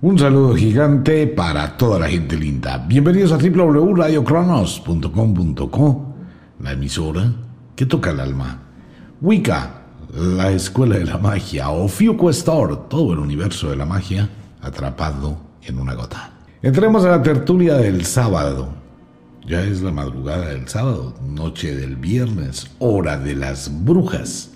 [0.00, 2.78] Un saludo gigante para toda la gente linda.
[2.78, 6.14] Bienvenidos a www.radiocronos.com.co,
[6.60, 7.32] la emisora
[7.74, 8.62] que toca el alma.
[9.20, 11.70] Wicca, la escuela de la magia.
[11.70, 14.28] O Fiuquestor, todo el universo de la magia
[14.60, 16.30] atrapado en una gota.
[16.62, 18.68] Entremos a la tertulia del sábado.
[19.48, 24.52] Ya es la madrugada del sábado, noche del viernes, hora de las brujas.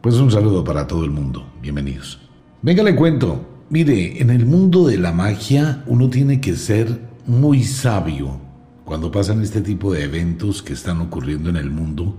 [0.00, 1.44] Pues un saludo para todo el mundo.
[1.60, 2.20] Bienvenidos.
[2.62, 3.51] Venga, le cuento.
[3.72, 8.38] Mire, en el mundo de la magia uno tiene que ser muy sabio
[8.84, 12.14] cuando pasan este tipo de eventos que están ocurriendo en el mundo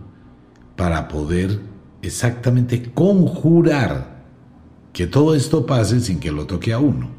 [0.75, 1.59] para poder
[2.02, 4.23] exactamente conjurar
[4.94, 7.11] que todo esto pase sin que lo toque a uno.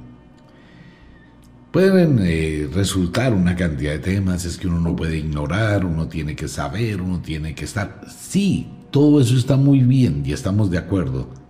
[1.70, 6.34] Pueden eh, resultar una cantidad de temas, es que uno no puede ignorar, uno tiene
[6.34, 8.00] que saber, uno tiene que estar...
[8.08, 11.43] Sí, todo eso está muy bien y estamos de acuerdo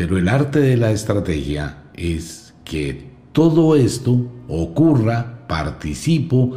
[0.00, 6.56] pero el arte de la estrategia es que todo esto ocurra, participo,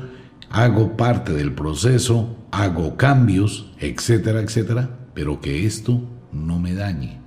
[0.49, 6.01] hago parte del proceso, hago cambios, etcétera, etcétera, pero que esto
[6.31, 7.19] no me dañe.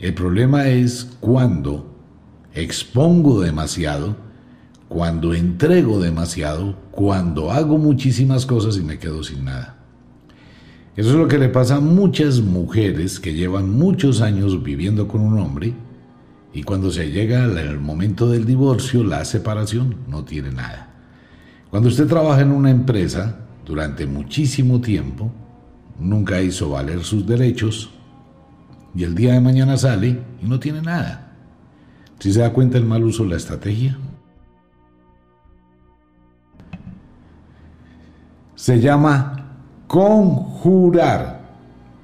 [0.00, 1.96] El problema es cuando
[2.52, 4.16] expongo demasiado,
[4.88, 9.77] cuando entrego demasiado, cuando hago muchísimas cosas y me quedo sin nada.
[10.98, 15.20] Eso es lo que le pasa a muchas mujeres que llevan muchos años viviendo con
[15.20, 15.72] un hombre
[16.52, 20.90] y cuando se llega al momento del divorcio, la separación, no tiene nada.
[21.70, 25.30] Cuando usted trabaja en una empresa durante muchísimo tiempo,
[26.00, 27.90] nunca hizo valer sus derechos
[28.92, 31.32] y el día de mañana sale y no tiene nada.
[32.18, 33.96] Si se da cuenta el mal uso de la estrategia,
[38.56, 39.37] se llama
[39.88, 41.48] Conjurar.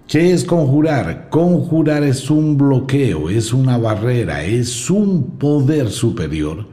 [0.08, 1.28] ¿Qué es conjurar?
[1.28, 6.66] Conjurar es un bloqueo, es una barrera, es un poder superior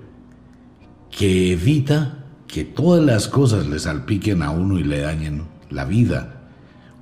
[1.10, 6.44] que evita que todas las cosas le salpiquen a uno y le dañen la vida.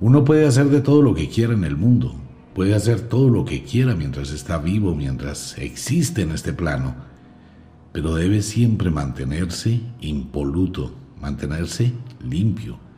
[0.00, 2.12] Uno puede hacer de todo lo que quiera en el mundo,
[2.52, 6.96] puede hacer todo lo que quiera mientras está vivo, mientras existe en este plano,
[7.92, 11.92] pero debe siempre mantenerse impoluto, mantenerse
[12.28, 12.89] limpio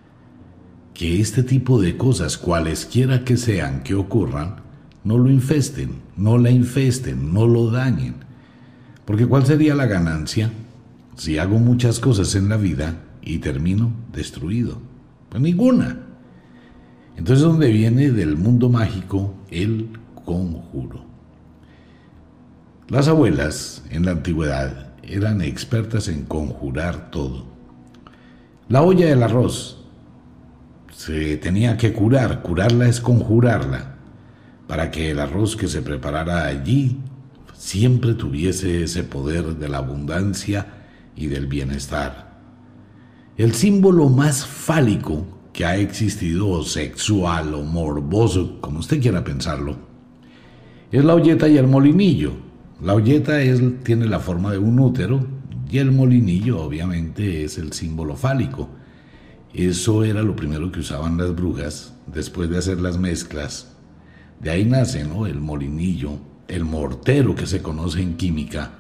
[0.95, 4.57] que este tipo de cosas, cualesquiera que sean que ocurran,
[5.05, 8.15] no lo infesten, no la infesten, no lo dañen.
[9.05, 10.51] Porque ¿cuál sería la ganancia
[11.17, 14.79] si hago muchas cosas en la vida y termino destruido?
[15.29, 15.99] Pues ninguna.
[17.17, 19.89] Entonces, ¿dónde viene del mundo mágico el
[20.25, 21.05] conjuro?
[22.89, 27.45] Las abuelas en la antigüedad eran expertas en conjurar todo.
[28.69, 29.82] La olla del arroz
[31.05, 33.97] se tenía que curar, curarla es conjurarla,
[34.69, 37.01] para que el arroz que se preparara allí
[37.55, 40.65] siempre tuviese ese poder de la abundancia
[41.17, 42.39] y del bienestar.
[43.37, 49.77] El símbolo más fálico que ha existido, o sexual, o morboso, como usted quiera pensarlo,
[50.93, 52.35] es la olleta y el molinillo.
[52.81, 53.39] La olleta
[53.83, 55.27] tiene la forma de un útero
[55.69, 58.69] y el molinillo obviamente es el símbolo fálico.
[59.55, 63.73] Eso era lo primero que usaban las brujas después de hacer las mezclas.
[64.41, 66.19] De ahí nace el molinillo,
[66.49, 68.71] el mortero que se conoce en química.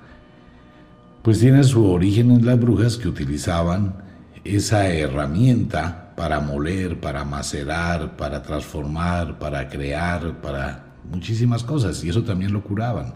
[1.22, 3.96] Pues tiene su origen en las brujas que utilizaban
[4.44, 12.02] esa herramienta para moler, para macerar, para transformar, para crear, para muchísimas cosas.
[12.02, 13.14] Y eso también lo curaban.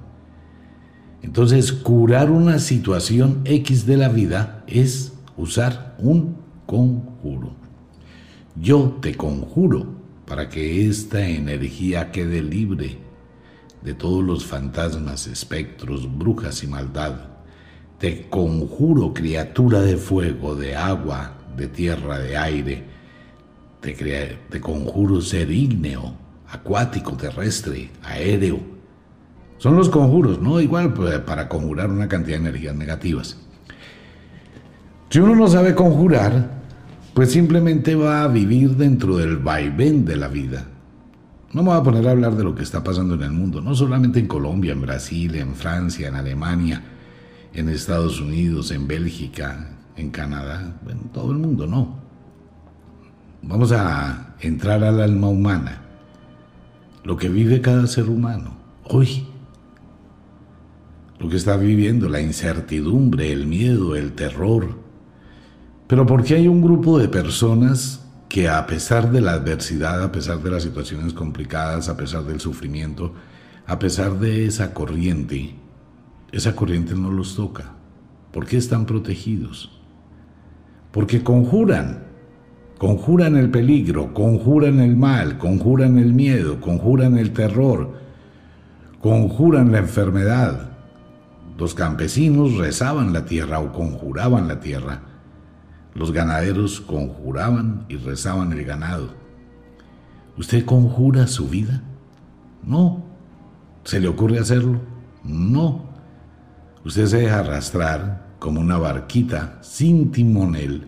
[1.23, 7.55] Entonces, curar una situación X de la vida es usar un conjuro.
[8.57, 9.87] Yo te conjuro
[10.27, 12.99] para que esta energía quede libre
[13.83, 17.15] de todos los fantasmas, espectros, brujas y maldad.
[17.99, 22.85] Te conjuro, criatura de fuego, de agua, de tierra, de aire.
[23.81, 26.15] Te, conjuro ser ígneo,
[26.49, 28.59] acuático, terrestre, aéreo.
[29.59, 30.61] Son los conjuros, ¿no?
[30.61, 33.37] Igual pues, para conjurar una cantidad de energías negativas.
[35.09, 36.56] Si uno no sabe conjurar,
[37.17, 40.67] pues simplemente va a vivir dentro del vaivén de la vida.
[41.55, 43.63] No me voy a poner a hablar de lo que está pasando en el mundo,
[43.63, 46.85] no solamente en Colombia, en Brasil, en Francia, en Alemania,
[47.55, 51.97] en Estados Unidos, en Bélgica, en Canadá, en todo el mundo, no.
[53.41, 55.81] Vamos a entrar al alma humana,
[57.03, 59.27] lo que vive cada ser humano hoy,
[61.19, 64.85] lo que está viviendo, la incertidumbre, el miedo, el terror,
[65.87, 70.43] pero porque hay un grupo de personas que a pesar de la adversidad, a pesar
[70.43, 73.13] de las situaciones complicadas, a pesar del sufrimiento,
[73.67, 75.55] a pesar de esa corriente,
[76.33, 77.73] esa corriente no los toca.
[78.33, 79.71] ¿Por qué están protegidos?
[80.91, 82.05] Porque conjuran,
[82.79, 87.95] conjuran el peligro, conjuran el mal, conjuran el miedo, conjuran el terror,
[89.01, 90.71] conjuran la enfermedad.
[91.59, 95.01] Los campesinos rezaban la tierra o conjuraban la tierra.
[95.97, 99.15] Los ganaderos conjuraban y rezaban el ganado.
[100.37, 101.83] ¿Usted conjura su vida?
[102.63, 103.03] No.
[103.83, 104.79] ¿Se le ocurre hacerlo?
[105.25, 105.87] No.
[106.85, 110.87] Usted se deja arrastrar como una barquita sin timonel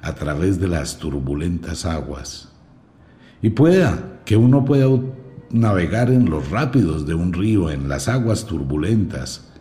[0.00, 2.50] a través de las turbulentas aguas.
[3.42, 4.88] Y pueda que uno pueda
[5.50, 9.52] navegar en los rápidos de un río, en las aguas turbulentas,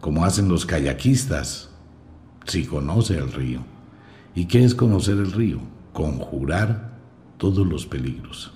[0.00, 1.68] como hacen los kayakistas,
[2.46, 3.77] si conoce el río.
[4.38, 5.58] ¿Y qué es conocer el río?
[5.92, 6.92] Conjurar
[7.38, 8.52] todos los peligros.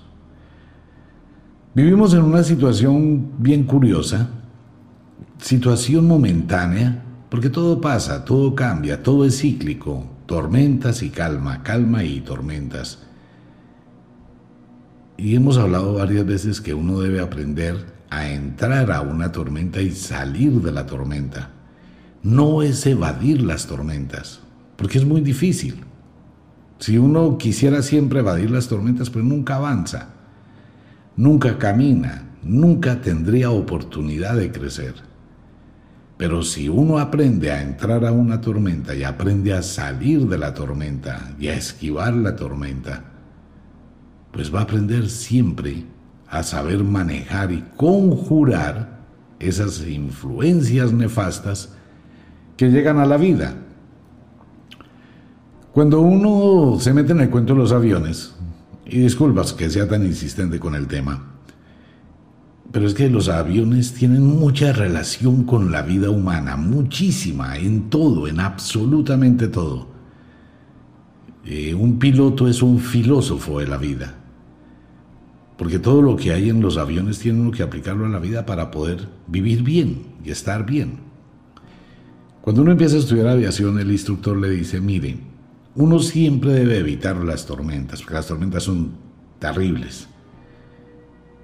[1.75, 4.29] Vivimos en una situación bien curiosa,
[5.39, 12.21] situación momentánea, porque todo pasa, todo cambia, todo es cíclico, tormentas y calma, calma y
[12.21, 12.99] tormentas.
[15.17, 19.91] Y hemos hablado varias veces que uno debe aprender a entrar a una tormenta y
[19.91, 21.49] salir de la tormenta.
[22.21, 24.42] No es evadir las tormentas,
[24.75, 25.75] porque es muy difícil.
[26.79, 30.09] Si uno quisiera siempre evadir las tormentas, pues nunca avanza,
[31.15, 34.95] nunca camina, nunca tendría oportunidad de crecer.
[36.17, 40.53] Pero si uno aprende a entrar a una tormenta y aprende a salir de la
[40.53, 43.03] tormenta y a esquivar la tormenta,
[44.31, 45.85] pues va a aprender siempre
[46.27, 48.99] a saber manejar y conjurar
[49.39, 51.69] esas influencias nefastas
[52.57, 53.55] que llegan a la vida.
[55.73, 58.35] Cuando uno se mete en el cuento de los aviones,
[58.85, 61.31] y disculpas que sea tan insistente con el tema,
[62.71, 68.27] pero es que los aviones tienen mucha relación con la vida humana, muchísima, en todo,
[68.27, 69.87] en absolutamente todo.
[71.43, 74.13] Eh, un piloto es un filósofo de la vida.
[75.57, 78.45] Porque todo lo que hay en los aviones tiene uno que aplicarlo a la vida
[78.45, 80.99] para poder vivir bien y estar bien.
[82.41, 85.32] Cuando uno empieza a estudiar aviación, el instructor le dice, mire,
[85.75, 88.91] uno siempre debe evitar las tormentas, porque las tormentas son
[89.39, 90.07] terribles.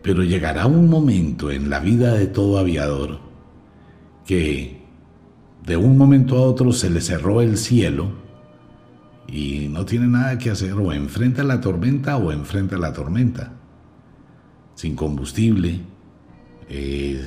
[0.01, 3.19] Pero llegará un momento en la vida de todo aviador
[4.25, 4.81] que
[5.65, 8.11] de un momento a otro se le cerró el cielo
[9.27, 13.53] y no tiene nada que hacer, o enfrenta la tormenta o enfrenta la tormenta
[14.75, 15.81] sin combustible,
[16.69, 17.25] eh,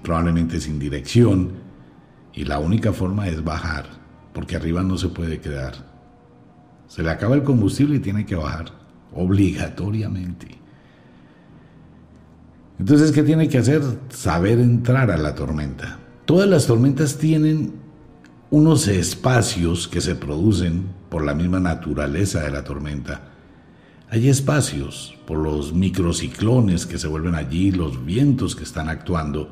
[0.00, 1.50] probablemente sin dirección,
[2.32, 3.86] y la única forma es bajar,
[4.32, 5.93] porque arriba no se puede quedar.
[6.94, 8.66] Se le acaba el combustible y tiene que bajar,
[9.12, 10.58] obligatoriamente.
[12.78, 13.82] Entonces, ¿qué tiene que hacer?
[14.10, 15.98] Saber entrar a la tormenta.
[16.24, 17.72] Todas las tormentas tienen
[18.50, 23.34] unos espacios que se producen por la misma naturaleza de la tormenta
[24.14, 29.50] hay espacios por los microciclones que se vuelven allí, los vientos que están actuando.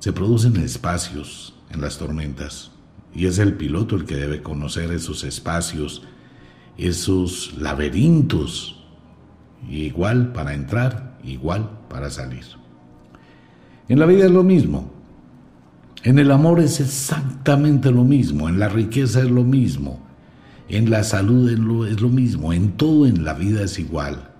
[0.00, 2.72] Se producen espacios en las tormentas
[3.14, 6.02] y es el piloto el que debe conocer esos espacios,
[6.78, 8.82] esos laberintos,
[9.68, 12.44] igual para entrar, igual para salir.
[13.88, 14.90] En la vida es lo mismo.
[16.04, 20.00] En el amor es exactamente lo mismo, en la riqueza es lo mismo,
[20.68, 24.30] en la salud es lo mismo, en todo en la vida es igual.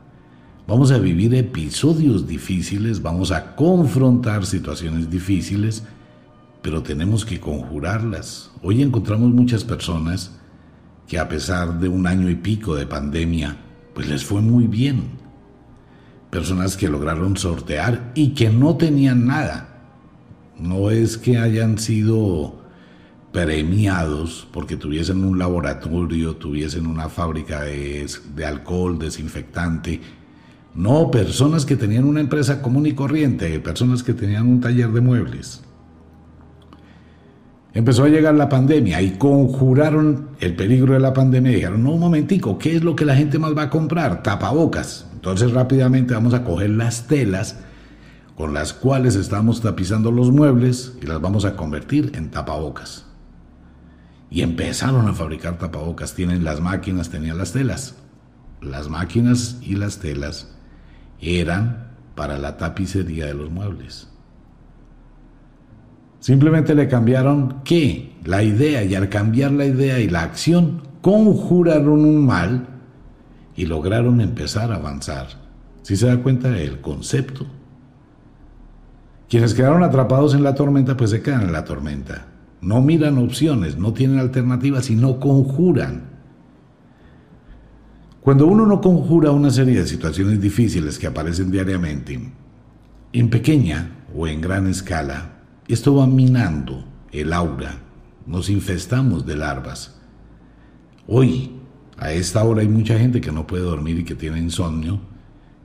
[0.66, 5.84] Vamos a vivir episodios difíciles, vamos a confrontar situaciones difíciles,
[6.62, 8.50] pero tenemos que conjurarlas.
[8.60, 10.32] Hoy encontramos muchas personas
[11.06, 13.56] que a pesar de un año y pico de pandemia,
[13.94, 15.20] pues les fue muy bien.
[16.30, 19.68] Personas que lograron sortear y que no tenían nada.
[20.58, 22.62] No es que hayan sido
[23.32, 28.06] premiados porque tuviesen un laboratorio, tuviesen una fábrica de,
[28.46, 30.00] alcohol, desinfectante.
[30.74, 35.00] No, personas que tenían una empresa común y corriente, personas que tenían un taller de
[35.00, 35.61] muebles.
[37.74, 42.00] Empezó a llegar la pandemia y conjuraron el peligro de la pandemia dijeron, no, un
[42.00, 44.22] momentico, ¿qué es lo que la gente más va a comprar?
[44.22, 45.06] Tapabocas.
[45.14, 47.58] Entonces rápidamente vamos a coger las telas
[48.36, 53.06] con las cuales estamos tapizando los muebles y las vamos a convertir en tapabocas
[54.32, 56.14] y empezaron a fabricar tapabocas.
[56.14, 57.96] Tienen las máquinas, tenían las telas.
[58.62, 60.48] Las máquinas y las telas
[61.20, 64.08] eran para la tapicería de los muebles.
[66.22, 68.12] Simplemente le cambiaron qué?
[68.24, 72.68] La idea y al cambiar la idea y la acción conjuraron un mal
[73.56, 75.26] y lograron empezar a avanzar.
[75.82, 77.44] Si se da cuenta del concepto,
[79.28, 82.26] Quienes quedaron atrapados en la tormenta, pues se quedan en la tormenta.
[82.60, 86.02] No miran opciones, no tienen alternativas y no conjuran.
[88.20, 92.32] Cuando uno no conjura una serie de situaciones difíciles que aparecen diariamente,
[93.12, 97.78] en pequeña o en gran escala, esto va minando el aura,
[98.26, 100.00] nos infestamos de larvas.
[101.06, 101.52] Hoy,
[101.98, 105.00] a esta hora hay mucha gente que no puede dormir y que tiene insomnio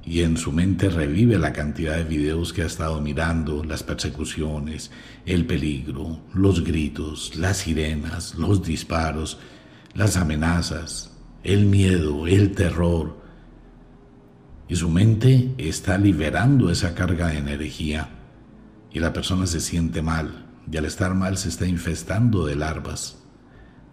[0.05, 4.91] y en su mente revive la cantidad de videos que ha estado mirando, las persecuciones,
[5.25, 9.39] el peligro, los gritos, las sirenas, los disparos,
[9.95, 11.11] las amenazas,
[11.43, 13.17] el miedo, el terror.
[14.69, 18.16] Y su mente está liberando esa carga de energía
[18.91, 23.17] y la persona se siente mal y al estar mal se está infestando de larvas.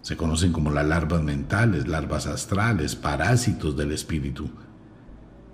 [0.02, 4.50] Se conocen como las larvas mentales, larvas astrales, parásitos del espíritu,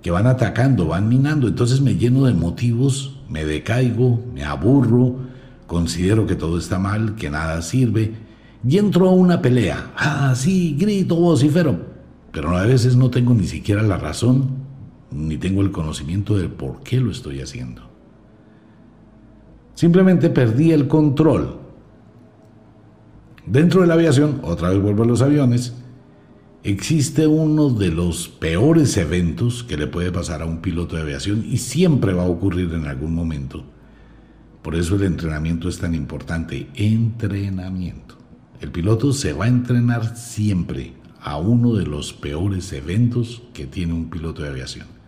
[0.03, 1.47] que van atacando, van minando.
[1.47, 5.17] Entonces me lleno de motivos, me decaigo, me aburro,
[5.67, 8.15] considero que todo está mal, que nada sirve,
[8.67, 9.93] y entro a una pelea.
[9.97, 11.79] Ah, sí, grito, vocifero,
[12.33, 14.51] pero a veces no tengo ni siquiera la razón,
[15.13, 17.90] ni tengo el conocimiento del por qué lo estoy haciendo.
[19.81, 21.57] Simplemente perdí el control.
[23.47, 25.73] Dentro de la aviación, otra vez vuelvo a los aviones,
[26.63, 31.47] existe uno de los peores eventos que le puede pasar a un piloto de aviación
[31.49, 33.65] y siempre va a ocurrir en algún momento.
[34.61, 36.69] Por eso el entrenamiento es tan importante.
[36.75, 38.19] Entrenamiento.
[38.61, 43.95] El piloto se va a entrenar siempre a uno de los peores eventos que tiene
[43.95, 45.00] un piloto de aviación.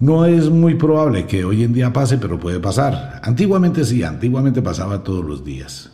[0.00, 3.20] No es muy probable que hoy en día pase, pero puede pasar.
[3.22, 5.92] Antiguamente sí, antiguamente pasaba todos los días.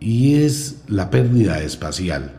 [0.00, 2.32] Y es la pérdida espacial.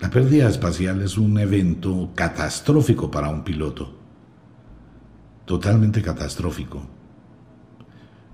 [0.00, 3.96] La pérdida espacial es un evento catastrófico para un piloto.
[5.44, 6.84] Totalmente catastrófico.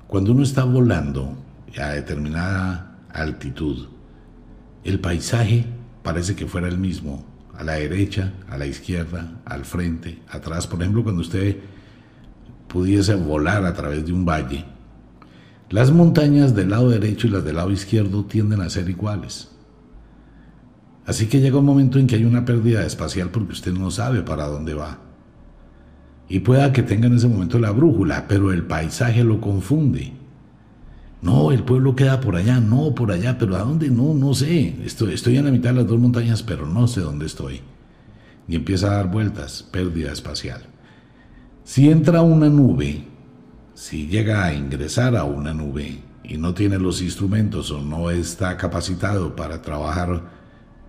[0.07, 1.37] Cuando uno está volando
[1.79, 3.89] a determinada altitud,
[4.85, 5.67] el paisaje
[6.03, 7.30] parece que fuera el mismo
[7.61, 10.67] a la derecha, a la izquierda, al frente, atrás.
[10.67, 11.59] Por ejemplo, cuando usted
[12.69, 14.65] pudiese volar a través de un valle,
[15.69, 19.51] las montañas del lado derecho y las del lado izquierdo tienden a ser iguales.
[21.05, 24.23] Así que llega un momento en que hay una pérdida espacial porque usted no sabe
[24.23, 24.99] para dónde va.
[26.31, 30.15] Y pueda que tenga en ese momento la brújula, pero el paisaje lo confunde.
[31.23, 33.91] No, el pueblo queda por allá, no, por allá, pero ¿a dónde?
[33.91, 34.77] No, no sé.
[34.85, 37.61] Estoy, en la mitad de las dos montañas, pero no sé dónde estoy.
[38.49, 40.63] Y empieza a dar vueltas, pérdida espacial.
[41.63, 43.05] Si entra una nube,
[43.75, 48.57] si llega a ingresar a una nube y no tiene los instrumentos o no está
[48.57, 50.23] capacitado para trabajar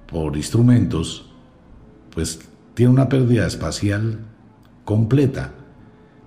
[0.08, 1.30] por instrumentos,
[2.14, 2.40] pues
[2.74, 4.20] tiene una pérdida espacial
[4.86, 5.52] completa,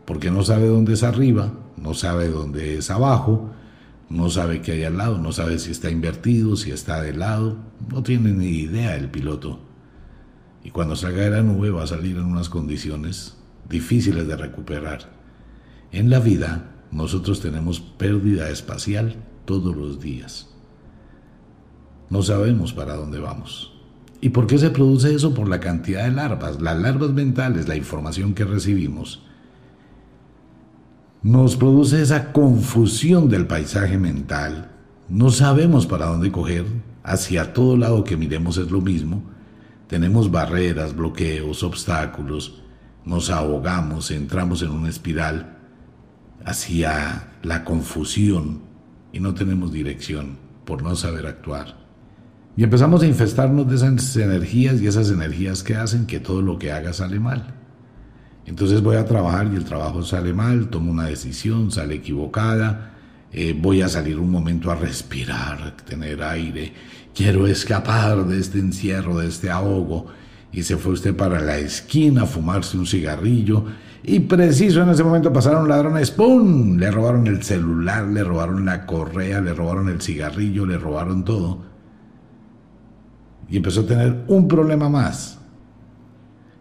[0.05, 3.51] porque no sabe dónde es arriba, no sabe dónde es abajo,
[4.09, 7.57] no sabe qué hay al lado, no sabe si está invertido, si está de lado,
[7.89, 9.61] no tiene ni idea el piloto.
[10.63, 13.37] Y cuando salga de la nube va a salir en unas condiciones
[13.69, 15.11] difíciles de recuperar.
[15.93, 20.51] En la vida nosotros tenemos pérdida espacial todos los días.
[22.11, 23.73] No sabemos para dónde vamos.
[24.21, 25.35] ¿Y por qué se produce eso?
[25.35, 29.23] Por la cantidad de larvas, las larvas mentales, la información que recibimos
[31.25, 34.71] nos produce esa confusión del paisaje mental.
[35.09, 36.67] No sabemos para dónde coger,
[37.03, 39.23] hacia todo lado que miremos es lo mismo.
[39.89, 42.63] Tenemos barreras, bloqueos, obstáculos,
[43.07, 45.57] nos ahogamos, entramos en una espiral
[46.45, 48.61] hacia la confusión
[49.11, 51.79] y no tenemos dirección por no saber actuar.
[52.55, 56.59] Y empezamos a infestarnos de esas energías y esas energías que hacen que todo lo
[56.59, 57.64] que haga sale mal.
[58.47, 62.95] Entonces voy a trabajar y el trabajo sale mal, tomo una decisión, sale equivocada,
[63.33, 66.73] eh, voy a salir un momento a respirar, tener aire,
[67.15, 70.07] quiero escapar de este encierro, de este ahogo.
[70.53, 73.65] Y se fue usted para la esquina a fumarse un cigarrillo
[74.07, 76.77] y preciso en ese momento pasaron ladrones, ¡pum!
[76.77, 81.63] Le robaron el celular, le robaron la correa, le robaron el cigarrillo, le robaron todo.
[83.49, 85.39] Y empezó a tener un problema más.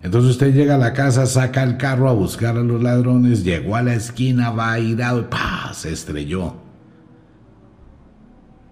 [0.03, 3.77] Entonces usted llega a la casa, saca el carro a buscar a los ladrones, llegó
[3.77, 5.73] a la esquina, va irado y ¡pah!
[5.73, 6.55] se estrelló.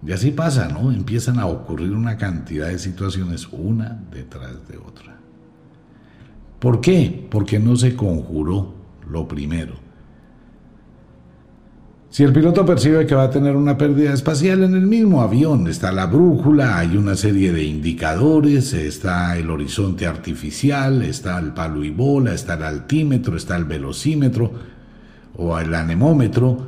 [0.06, 0.92] Y así pasa, ¿no?
[0.92, 5.16] Empiezan a ocurrir una cantidad de situaciones una detrás de otra.
[6.58, 7.26] ¿Por qué?
[7.30, 8.74] Porque no se conjuró
[9.08, 9.74] lo primero.
[12.12, 15.66] Si el piloto percibe que va a tener una pérdida espacial en el mismo avión,
[15.66, 21.82] está la brújula, hay una serie de indicadores, está el horizonte artificial, está el palo
[21.82, 24.52] y bola, está el altímetro, está el velocímetro,
[25.38, 26.66] o el anemómetro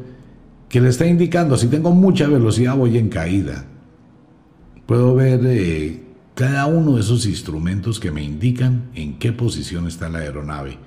[0.67, 3.67] que le está indicando si tengo mucha velocidad voy en caída.
[4.87, 10.09] Puedo ver eh, cada uno de esos instrumentos que me indican en qué posición está
[10.09, 10.79] la aeronave.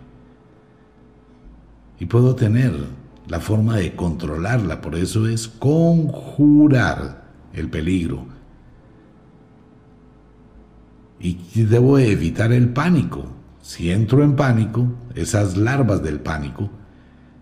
[1.99, 2.73] Y puedo tener
[3.27, 8.25] la forma de controlarla, por eso es conjurar el peligro.
[11.19, 13.25] Y debo evitar el pánico.
[13.61, 16.69] Si entro en pánico, esas larvas del pánico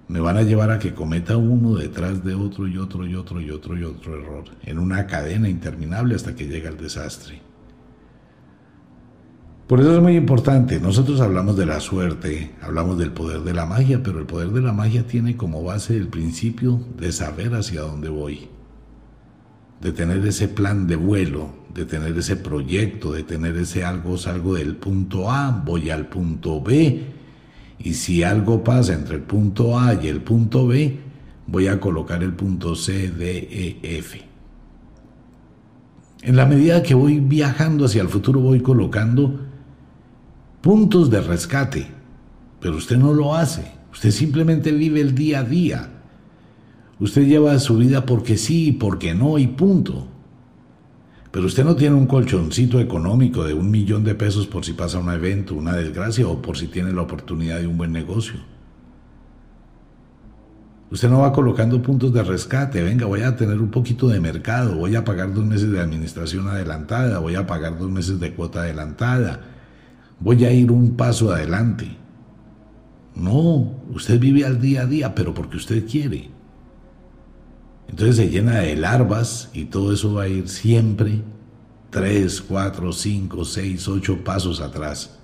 [0.07, 3.41] me van a llevar a que cometa uno detrás de otro y otro y otro
[3.41, 7.41] y otro y otro error, en una cadena interminable hasta que llega el desastre.
[9.67, 13.65] Por eso es muy importante, nosotros hablamos de la suerte, hablamos del poder de la
[13.65, 17.81] magia, pero el poder de la magia tiene como base el principio de saber hacia
[17.81, 18.47] dónde voy,
[19.81, 24.53] de tener ese plan de vuelo, de tener ese proyecto, de tener ese algo, salgo
[24.53, 27.03] del punto A, voy al punto B,
[27.79, 30.99] y si algo pasa entre el punto A y el punto B,
[31.47, 34.21] voy a colocar el punto C, D, E, F.
[36.21, 39.39] En la medida que voy viajando hacia el futuro, voy colocando
[40.65, 41.85] puntos de rescate,
[42.59, 45.91] pero usted no lo hace, usted simplemente vive el día a día.
[46.99, 50.07] Usted lleva su vida porque sí, porque no y punto.
[51.29, 54.97] Pero usted no tiene un colchoncito económico de un millón de pesos por si pasa
[54.97, 58.39] un evento, una desgracia o por si tiene la oportunidad de un buen negocio.
[60.89, 64.77] Usted no va colocando puntos de rescate, venga, voy a tener un poquito de mercado,
[64.77, 68.61] voy a pagar dos meses de administración adelantada, voy a pagar dos meses de cuota
[68.61, 69.51] adelantada,
[70.19, 71.97] voy a ir un paso adelante.
[73.15, 76.29] No, usted vive al día a día, pero porque usted quiere.
[77.87, 81.21] Entonces se llena de larvas y todo eso va a ir siempre
[81.95, 85.17] tres, cuatro, cinco, seis, ocho pasos atrás.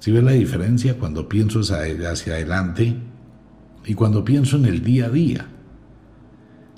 [0.00, 2.96] Si ¿Sí ve la diferencia cuando pienso hacia adelante
[3.86, 5.46] y cuando pienso en el día a día?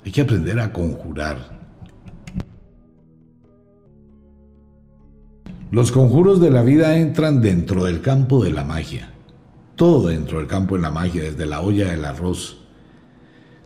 [0.05, 1.57] Hay que aprender a conjurar.
[5.69, 9.09] Los conjuros de la vida entran dentro del campo de la magia.
[9.75, 12.57] Todo dentro del campo de la magia, desde la olla del arroz,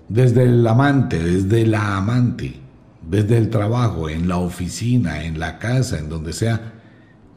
[0.09, 2.55] desde el amante, desde la amante,
[3.07, 6.73] desde el trabajo, en la oficina, en la casa, en donde sea.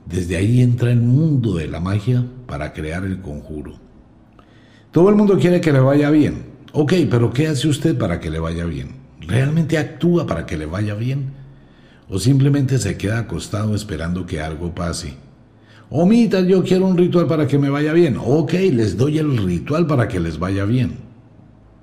[0.07, 3.75] Desde ahí entra el mundo de la magia para crear el conjuro.
[4.93, 6.47] Todo el mundo quiere que le vaya bien.
[6.73, 8.97] Ok, pero ¿qué hace usted para que le vaya bien?
[9.21, 11.44] ¿Realmente actúa para que le vaya bien?
[12.15, 15.15] O simplemente se queda acostado esperando que algo pase.
[15.91, 18.17] Omita, yo quiero un ritual para que me vaya bien.
[18.25, 20.99] Ok, les doy el ritual para que les vaya bien.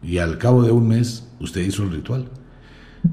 [0.02, 2.30] Y al cabo de un mes, usted hizo el ritual.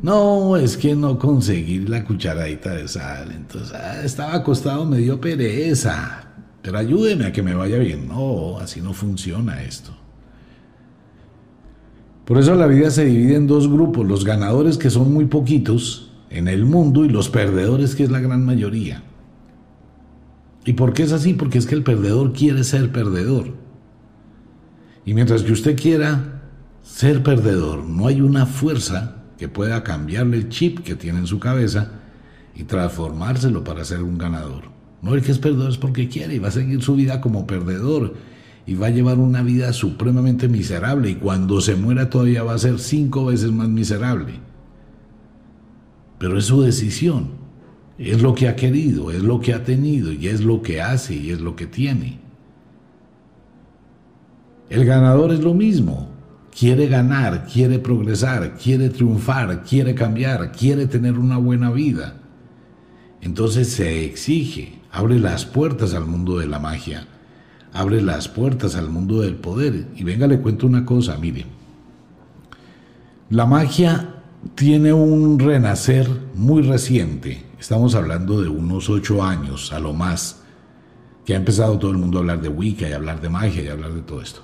[0.00, 3.32] No, es que no conseguí la cucharadita de sal.
[3.32, 6.24] Entonces, ah, estaba acostado, me dio pereza.
[6.62, 8.06] Pero ayúdeme a que me vaya bien.
[8.06, 9.90] No, así no funciona esto.
[12.24, 14.06] Por eso la vida se divide en dos grupos.
[14.06, 18.20] Los ganadores que son muy poquitos en el mundo y los perdedores que es la
[18.20, 19.02] gran mayoría.
[20.64, 21.34] ¿Y por qué es así?
[21.34, 23.54] Porque es que el perdedor quiere ser perdedor.
[25.04, 26.42] Y mientras que usted quiera
[26.82, 31.38] ser perdedor, no hay una fuerza que pueda cambiarle el chip que tiene en su
[31.38, 31.92] cabeza
[32.54, 34.64] y transformárselo para ser un ganador.
[35.00, 37.46] No el que es perdedor es porque quiere y va a seguir su vida como
[37.46, 38.14] perdedor
[38.66, 42.58] y va a llevar una vida supremamente miserable y cuando se muera todavía va a
[42.58, 44.40] ser cinco veces más miserable
[46.18, 47.38] pero es su decisión.
[47.98, 51.14] Es lo que ha querido, es lo que ha tenido y es lo que hace
[51.14, 52.18] y es lo que tiene.
[54.70, 56.08] El ganador es lo mismo.
[56.56, 62.14] Quiere ganar, quiere progresar, quiere triunfar, quiere cambiar, quiere tener una buena vida.
[63.20, 67.06] Entonces se exige, abre las puertas al mundo de la magia,
[67.72, 69.88] abre las puertas al mundo del poder.
[69.96, 71.46] Y venga, le cuento una cosa, mire.
[73.30, 74.17] La magia
[74.54, 77.44] tiene un renacer muy reciente.
[77.58, 80.42] Estamos hablando de unos ocho años a lo más,
[81.24, 83.68] que ha empezado todo el mundo a hablar de Wicca y hablar de magia y
[83.68, 84.42] hablar de todo esto.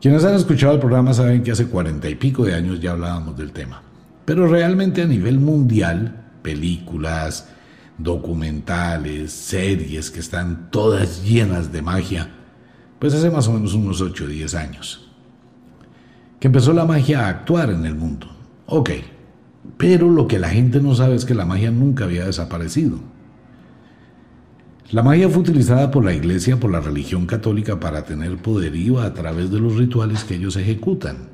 [0.00, 3.36] Quienes han escuchado el programa saben que hace cuarenta y pico de años ya hablábamos
[3.36, 3.82] del tema.
[4.24, 7.48] Pero realmente a nivel mundial, películas,
[7.98, 12.30] documentales, series que están todas llenas de magia,
[12.98, 15.10] pues hace más o menos unos 8 o 10 años,
[16.38, 18.28] que empezó la magia a actuar en el mundo.
[18.66, 18.90] Ok,
[19.76, 22.98] pero lo que la gente no sabe es que la magia nunca había desaparecido.
[24.90, 29.12] La magia fue utilizada por la iglesia, por la religión católica para tener poderío a
[29.12, 31.30] través de los rituales que ellos ejecutan,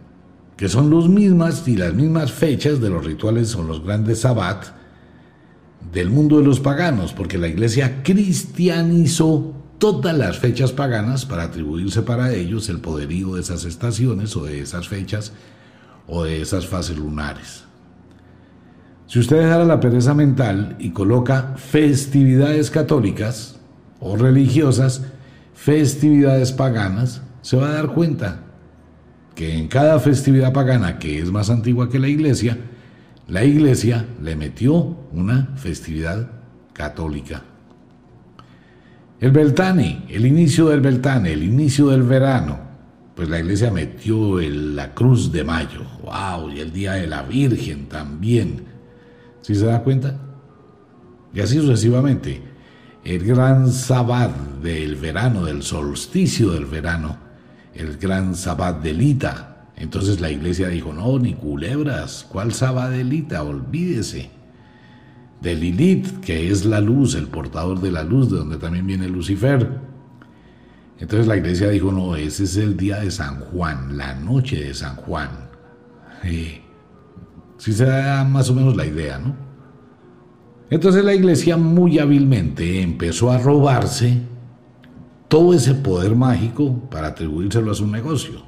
[0.57, 4.67] que son los mismas y las mismas fechas de los rituales o los grandes sabbat
[5.93, 12.03] del mundo de los paganos, porque la iglesia cristianizó todas las fechas paganas para atribuirse
[12.03, 15.33] para ellos el poderío de esas estaciones o de esas fechas
[16.11, 17.65] o de esas fases lunares.
[19.07, 23.59] Si usted dejara la pereza mental y coloca festividades católicas
[24.01, 25.03] o religiosas,
[25.55, 28.41] festividades paganas, se va a dar cuenta
[29.35, 32.59] que en cada festividad pagana que es más antigua que la iglesia,
[33.27, 36.31] la iglesia le metió una festividad
[36.73, 37.43] católica.
[39.21, 42.70] El Beltane, el inicio del Beltane, el inicio del verano,
[43.15, 47.87] pues la iglesia metió la cruz de mayo, wow, y el día de la Virgen
[47.87, 48.65] también.
[49.43, 50.19] ¿Sí se da cuenta?
[51.35, 52.43] Y así sucesivamente.
[53.05, 57.17] El gran sabbat del verano, del solsticio del verano,
[57.75, 59.69] el gran sabbat de Lita.
[59.77, 63.43] Entonces la iglesia dijo, no, ni culebras, ¿cuál sabbat de Lita?
[63.43, 64.31] Olvídese
[65.41, 69.09] de Lilith, que es la luz, el portador de la luz, de donde también viene
[69.09, 69.81] Lucifer.
[71.01, 74.75] Entonces la iglesia dijo, no, ese es el día de San Juan, la noche de
[74.75, 75.31] San Juan.
[76.23, 76.61] Sí,
[77.57, 79.35] sí se da más o menos la idea, ¿no?
[80.69, 84.21] Entonces la iglesia muy hábilmente empezó a robarse
[85.27, 88.43] todo ese poder mágico para atribuírselo a su negocio.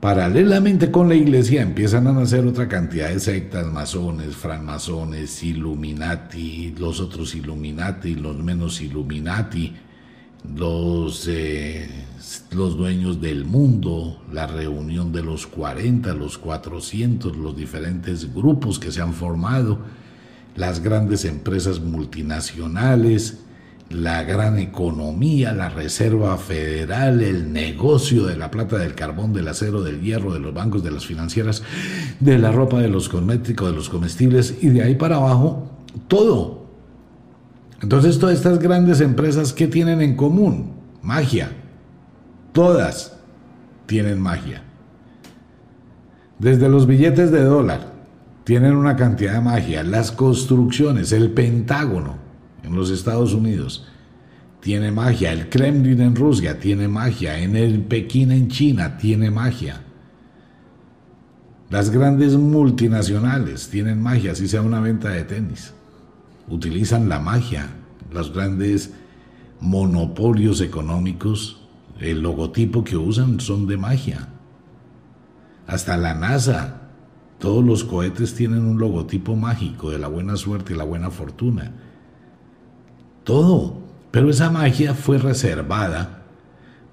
[0.00, 7.00] Paralelamente con la iglesia empiezan a nacer otra cantidad de sectas, masones, francmasones, Illuminati, los
[7.00, 9.74] otros Illuminati, los menos Illuminati,
[10.56, 11.88] los, eh,
[12.50, 18.92] los dueños del mundo, la reunión de los 40, los 400, los diferentes grupos que
[18.92, 19.78] se han formado,
[20.56, 23.38] las grandes empresas multinacionales,
[23.92, 29.82] la gran economía, la Reserva Federal, el negocio de la plata, del carbón, del acero,
[29.82, 31.62] del hierro, de los bancos, de las financieras,
[32.20, 35.70] de la ropa, de los cosméticos, de los comestibles y de ahí para abajo,
[36.08, 36.61] todo.
[37.82, 40.72] Entonces todas estas grandes empresas, ¿qué tienen en común?
[41.02, 41.50] Magia.
[42.52, 43.18] Todas
[43.86, 44.62] tienen magia.
[46.38, 47.92] Desde los billetes de dólar
[48.44, 49.82] tienen una cantidad de magia.
[49.82, 52.16] Las construcciones, el Pentágono,
[52.62, 53.88] en los Estados Unidos
[54.60, 59.82] tiene magia, el Kremlin en Rusia tiene magia, en el Pekín en China tiene magia.
[61.68, 65.74] Las grandes multinacionales tienen magia, si sea una venta de tenis.
[66.48, 67.68] Utilizan la magia.
[68.10, 68.92] Los grandes
[69.60, 71.62] monopolios económicos,
[72.00, 74.28] el logotipo que usan son de magia.
[75.66, 76.82] Hasta la NASA,
[77.38, 81.72] todos los cohetes tienen un logotipo mágico de la buena suerte y la buena fortuna
[83.24, 83.80] todo.
[84.10, 86.24] Pero esa magia fue reservada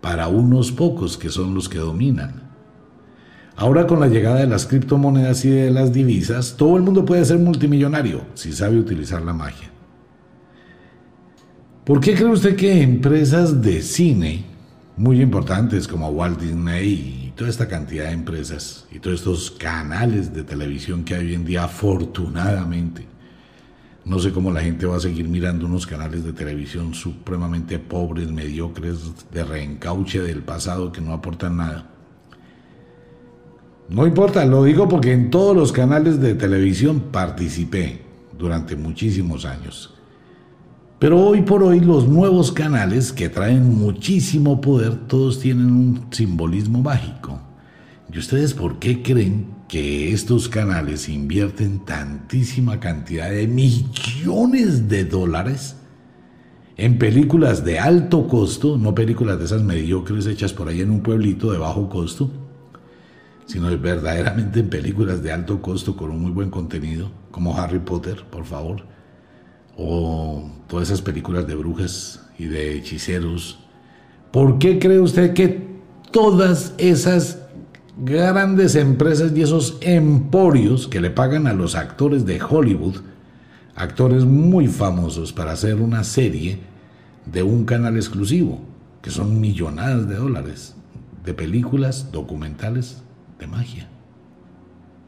[0.02, 2.49] para unos pocos que son los que dominan.
[3.60, 7.26] Ahora con la llegada de las criptomonedas y de las divisas, todo el mundo puede
[7.26, 9.70] ser multimillonario si sabe utilizar la magia.
[11.84, 14.46] ¿Por qué cree usted que empresas de cine
[14.96, 20.34] muy importantes como Walt Disney y toda esta cantidad de empresas y todos estos canales
[20.34, 23.08] de televisión que hay hoy en día, afortunadamente,
[24.06, 28.32] no sé cómo la gente va a seguir mirando unos canales de televisión supremamente pobres,
[28.32, 29.00] mediocres,
[29.34, 31.99] de reencauche del pasado que no aportan nada.
[33.90, 38.02] No importa, lo digo porque en todos los canales de televisión participé
[38.38, 39.96] durante muchísimos años.
[41.00, 46.84] Pero hoy por hoy los nuevos canales que traen muchísimo poder, todos tienen un simbolismo
[46.84, 47.40] mágico.
[48.14, 55.78] ¿Y ustedes por qué creen que estos canales invierten tantísima cantidad de millones de dólares
[56.78, 61.02] en películas de alto costo, no películas de esas mediocres hechas por ahí en un
[61.02, 62.32] pueblito de bajo costo,
[63.50, 68.24] sino verdaderamente en películas de alto costo con un muy buen contenido, como Harry Potter,
[68.30, 68.84] por favor,
[69.76, 73.58] o todas esas películas de brujas y de hechiceros.
[74.32, 75.68] ¿Por qué cree usted que
[76.12, 77.40] todas esas
[77.98, 82.98] grandes empresas y esos emporios que le pagan a los actores de Hollywood,
[83.74, 86.60] actores muy famosos para hacer una serie
[87.26, 88.60] de un canal exclusivo,
[89.02, 90.76] que son millonadas de dólares,
[91.26, 93.02] de películas documentales
[93.40, 93.88] de magia,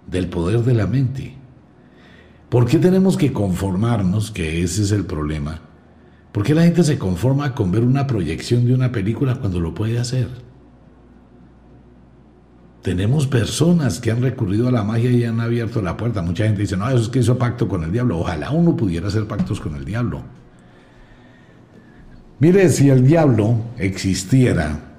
[0.08, 1.36] del poder de la mente.
[2.50, 5.62] ¿Por qué tenemos que conformarnos que ese es el problema?
[6.32, 9.74] ¿Por qué la gente se conforma con ver una proyección de una película cuando lo
[9.74, 10.28] puede hacer?
[12.82, 16.22] Tenemos personas que han recurrido a la magia y han abierto la puerta.
[16.22, 18.20] Mucha gente dice, no, eso es que hizo pacto con el diablo.
[18.20, 20.24] Ojalá uno pudiera hacer pactos con el diablo.
[22.40, 24.91] Mire, si el diablo existiera,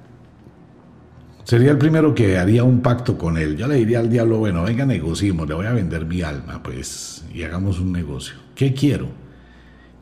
[1.53, 3.59] sería el primero que haría un pacto con él.
[3.59, 7.27] Yo le diría al diablo, bueno, venga, negociemos, le voy a vender mi alma, pues,
[7.31, 8.37] y hagamos un negocio.
[8.55, 9.09] ¿Qué quiero?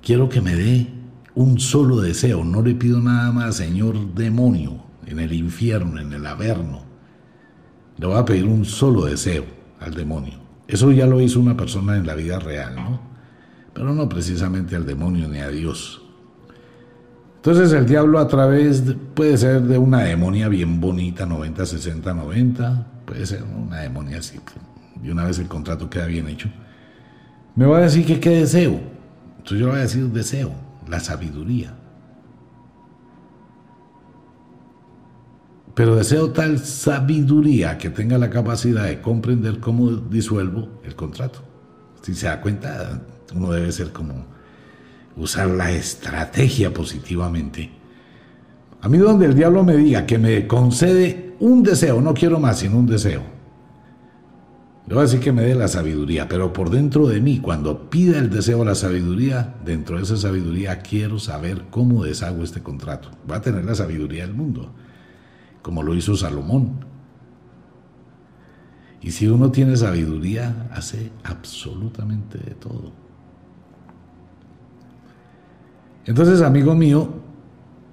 [0.01, 0.87] Quiero que me dé
[1.35, 6.25] un solo deseo, no le pido nada más, Señor demonio, en el infierno, en el
[6.25, 6.85] averno.
[7.99, 9.45] Le voy a pedir un solo deseo
[9.81, 10.35] al demonio.
[10.69, 13.01] Eso ya lo hizo una persona en la vida real, ¿no?
[13.75, 16.01] Pero no precisamente al demonio ni a Dios.
[17.41, 18.83] Entonces el diablo a través,
[19.15, 24.39] puede ser de una demonia bien bonita, 90, 60, 90, puede ser una demonia así,
[25.03, 26.51] y una vez el contrato queda bien hecho,
[27.57, 28.79] me va a decir que qué deseo.
[29.39, 30.53] Entonces yo le voy a decir deseo,
[30.87, 31.75] la sabiduría.
[35.75, 41.41] Pero deseo tal sabiduría que tenga la capacidad de comprender cómo disuelvo el contrato.
[42.03, 43.01] Si se da cuenta,
[43.35, 44.27] uno debe ser como
[45.21, 47.71] usar la estrategia positivamente.
[48.81, 52.59] A mí donde el diablo me diga que me concede un deseo, no quiero más
[52.61, 53.23] sino un deseo.
[54.87, 57.91] Le voy a decir que me dé la sabiduría, pero por dentro de mí, cuando
[57.91, 63.11] pida el deseo la sabiduría, dentro de esa sabiduría quiero saber cómo deshago este contrato.
[63.31, 64.73] Va a tener la sabiduría del mundo
[65.63, 66.85] como lo hizo Salomón.
[69.03, 72.93] Y si uno tiene sabiduría, hace absolutamente de todo.
[76.07, 77.13] Entonces, amigo mío,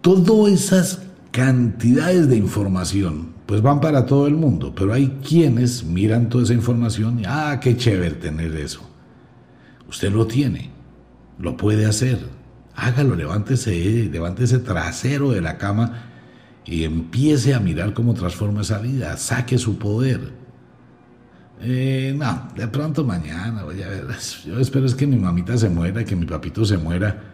[0.01, 6.29] todas esas cantidades de información, pues van para todo el mundo, pero hay quienes miran
[6.29, 8.81] toda esa información y, ah, qué chévere tener eso.
[9.87, 10.71] Usted lo tiene,
[11.39, 12.19] lo puede hacer,
[12.75, 16.09] hágalo, levántese, levántese trasero de la cama
[16.65, 20.19] y empiece a mirar cómo transforma esa vida, saque su poder.
[21.61, 24.05] Eh, no, de pronto mañana, voy a ver.
[24.45, 27.26] Yo espero es que mi mamita se muera, que mi papito se muera.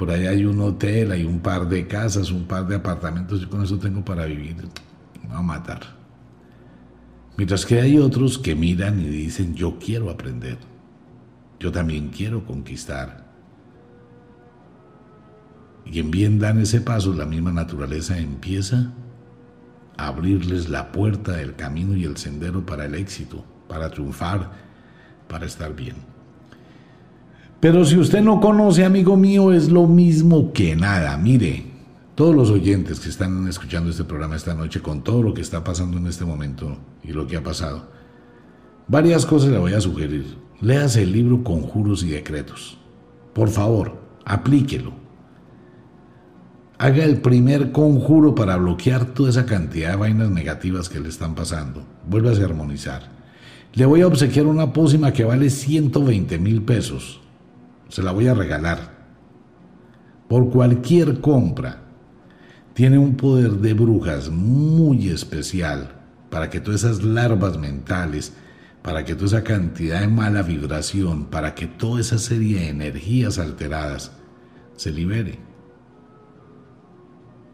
[0.00, 3.50] Por ahí hay un hotel, hay un par de casas, un par de apartamentos, yo
[3.50, 4.56] con eso tengo para vivir.
[5.22, 5.82] Me va a matar.
[7.36, 10.56] Mientras que hay otros que miran y dicen, yo quiero aprender.
[11.58, 13.26] Yo también quiero conquistar.
[15.84, 18.94] Y en bien dan ese paso, la misma naturaleza empieza
[19.98, 24.50] a abrirles la puerta, el camino y el sendero para el éxito, para triunfar,
[25.28, 25.96] para estar bien.
[27.60, 31.16] Pero si usted no conoce, amigo mío, es lo mismo que nada.
[31.18, 31.66] Mire,
[32.14, 35.62] todos los oyentes que están escuchando este programa esta noche, con todo lo que está
[35.62, 37.90] pasando en este momento y lo que ha pasado,
[38.88, 40.38] varias cosas le voy a sugerir.
[40.60, 42.78] Léase el libro Conjuros y Decretos.
[43.34, 45.00] Por favor, aplíquelo
[46.80, 51.34] haga el primer conjuro para bloquear toda esa cantidad de vainas negativas que le están
[51.34, 51.84] pasando.
[52.08, 53.02] Vuelve a armonizar.
[53.74, 57.20] Le voy a obsequiar una pócima que vale 120 mil pesos.
[57.90, 58.78] Se la voy a regalar.
[60.26, 61.82] Por cualquier compra.
[62.72, 65.92] Tiene un poder de brujas muy especial
[66.30, 68.32] para que todas esas larvas mentales,
[68.80, 73.38] para que toda esa cantidad de mala vibración, para que toda esa serie de energías
[73.38, 74.12] alteradas
[74.76, 75.50] se libere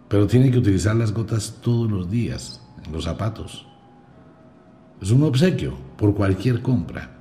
[0.08, 3.66] pero tiene que utilizar las gotas todos los días en los zapatos.
[5.00, 7.15] Es un obsequio por cualquier compra.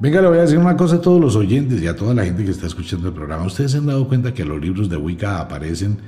[0.00, 2.24] Venga, le voy a decir una cosa a todos los oyentes y a toda la
[2.24, 3.44] gente que está escuchando el programa.
[3.44, 5.98] Ustedes se han dado cuenta que los libros de Wicca aparecen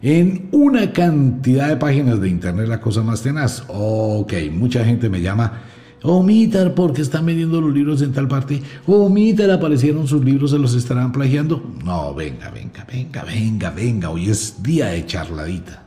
[0.00, 3.64] en una cantidad de páginas de internet, la cosa más tenaz.
[3.66, 5.60] Ok, mucha gente me llama
[6.04, 8.62] Omitar porque están vendiendo los libros en tal parte.
[8.86, 11.64] Omitar aparecieron sus libros, se los estarán plagiando.
[11.84, 14.10] No, venga, venga, venga, venga, venga.
[14.10, 15.82] Hoy es día de charladita.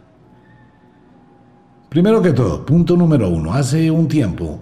[1.87, 3.53] Primero que todo, punto número uno.
[3.53, 4.61] Hace un tiempo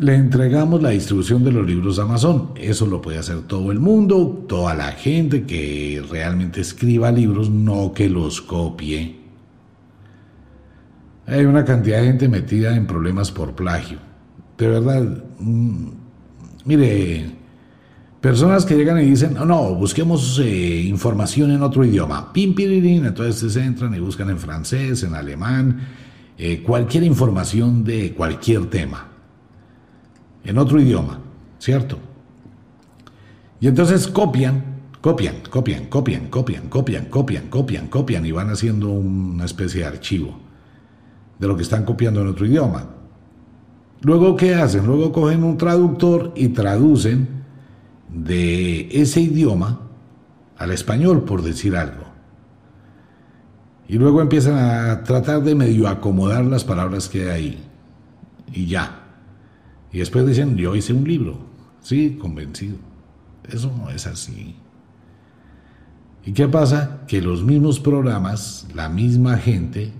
[0.00, 2.50] le entregamos la distribución de los libros a Amazon.
[2.56, 7.92] Eso lo puede hacer todo el mundo, toda la gente que realmente escriba libros, no
[7.92, 9.20] que los copie.
[11.26, 14.10] Hay una cantidad de gente metida en problemas por plagio
[14.60, 15.88] de verdad, mm,
[16.66, 17.30] mire,
[18.20, 23.54] personas que llegan y dicen, no, busquemos eh, información en otro idioma, pim, pirirín, entonces
[23.54, 25.80] se entran y buscan en francés, en alemán,
[26.36, 29.08] eh, cualquier información de cualquier tema,
[30.44, 31.18] en otro idioma,
[31.58, 31.98] ¿cierto?
[33.60, 34.64] Y entonces copian,
[35.00, 40.38] copian, copian, copian, copian, copian, copian, copian, copian y van haciendo una especie de archivo
[41.38, 42.86] de lo que están copiando en otro idioma.
[44.02, 44.86] Luego, ¿qué hacen?
[44.86, 47.28] Luego cogen un traductor y traducen
[48.08, 49.80] de ese idioma
[50.56, 52.04] al español, por decir algo.
[53.88, 57.64] Y luego empiezan a tratar de medio acomodar las palabras que hay ahí.
[58.52, 58.99] Y ya.
[59.92, 61.38] Y después dicen, yo hice un libro.
[61.80, 62.76] Sí, convencido.
[63.48, 64.54] Eso no es así.
[66.24, 67.00] ¿Y qué pasa?
[67.06, 69.92] Que los mismos programas, la misma gente,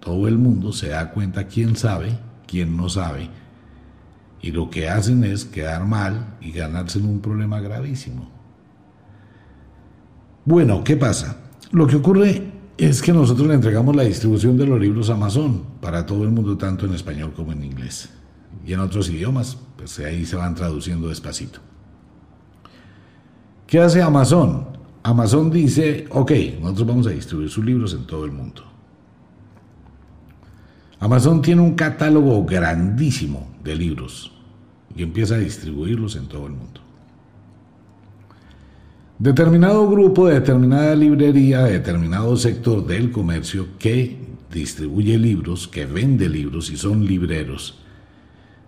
[0.00, 3.30] todo el mundo se da cuenta quién sabe, quién no sabe,
[4.42, 8.28] y lo que hacen es quedar mal y ganarse en un problema gravísimo.
[10.44, 11.36] Bueno, ¿qué pasa?
[11.70, 15.64] Lo que ocurre es que nosotros le entregamos la distribución de los libros a Amazon
[15.80, 18.08] para todo el mundo, tanto en español como en inglés.
[18.66, 21.60] Y en otros idiomas, pues ahí se van traduciendo despacito.
[23.66, 24.66] ¿Qué hace Amazon?
[25.02, 28.64] Amazon dice, ok, nosotros vamos a distribuir sus libros en todo el mundo.
[30.98, 34.32] Amazon tiene un catálogo grandísimo de libros
[34.94, 36.80] y empieza a distribuirlos en todo el mundo.
[39.18, 44.18] Determinado grupo, determinada librería, determinado sector del comercio que
[44.52, 47.78] distribuye libros, que vende libros y son libreros.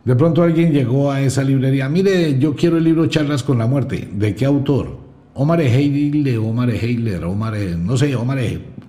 [0.04, 3.66] De pronto alguien llegó a esa librería, mire, yo quiero el libro Charlas con la
[3.66, 4.08] Muerte.
[4.12, 4.98] ¿De qué autor?
[5.34, 8.38] Omar Heile, Omar Heiler, Omar, no sé, Omar,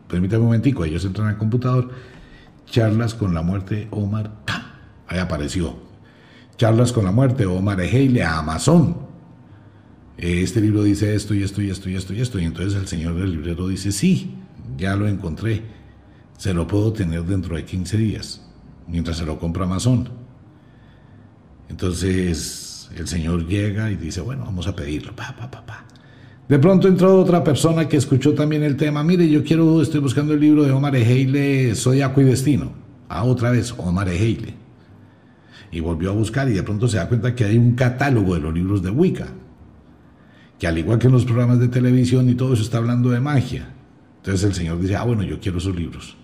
[0.08, 1.89] permítame un momentico, ellos entran al computador,
[2.65, 4.32] Charlas con la Muerte, Omar,
[5.08, 5.76] ahí apareció.
[6.58, 9.13] Charlas con la Muerte, Omar Heile, Amazon
[10.17, 12.39] este libro dice esto y esto y esto y esto y esto.
[12.39, 14.36] Y entonces el señor del librero dice, sí,
[14.78, 15.63] ya lo encontré.
[16.38, 18.41] Se lo puedo tener dentro de 15 días,
[18.88, 20.10] mientras se lo compra Amazon.
[21.69, 25.15] Entonces el señor llega y dice, bueno, vamos a pedirlo.
[25.15, 25.86] Pa, pa, pa, pa.
[26.47, 29.04] De pronto entró otra persona que escuchó también el tema.
[29.04, 32.73] Mire, yo quiero, estoy buscando el libro de Omar Ejeile, Zodiaco y Destino.
[33.10, 34.54] Ah, otra vez, Omar Ejeile.
[35.71, 38.41] Y volvió a buscar y de pronto se da cuenta que hay un catálogo de
[38.41, 39.28] los libros de Wicca
[40.63, 43.19] que al igual que en los programas de televisión y todo eso está hablando de
[43.19, 43.67] magia.
[44.17, 46.15] Entonces el Señor dice, ah, bueno, yo quiero esos libros.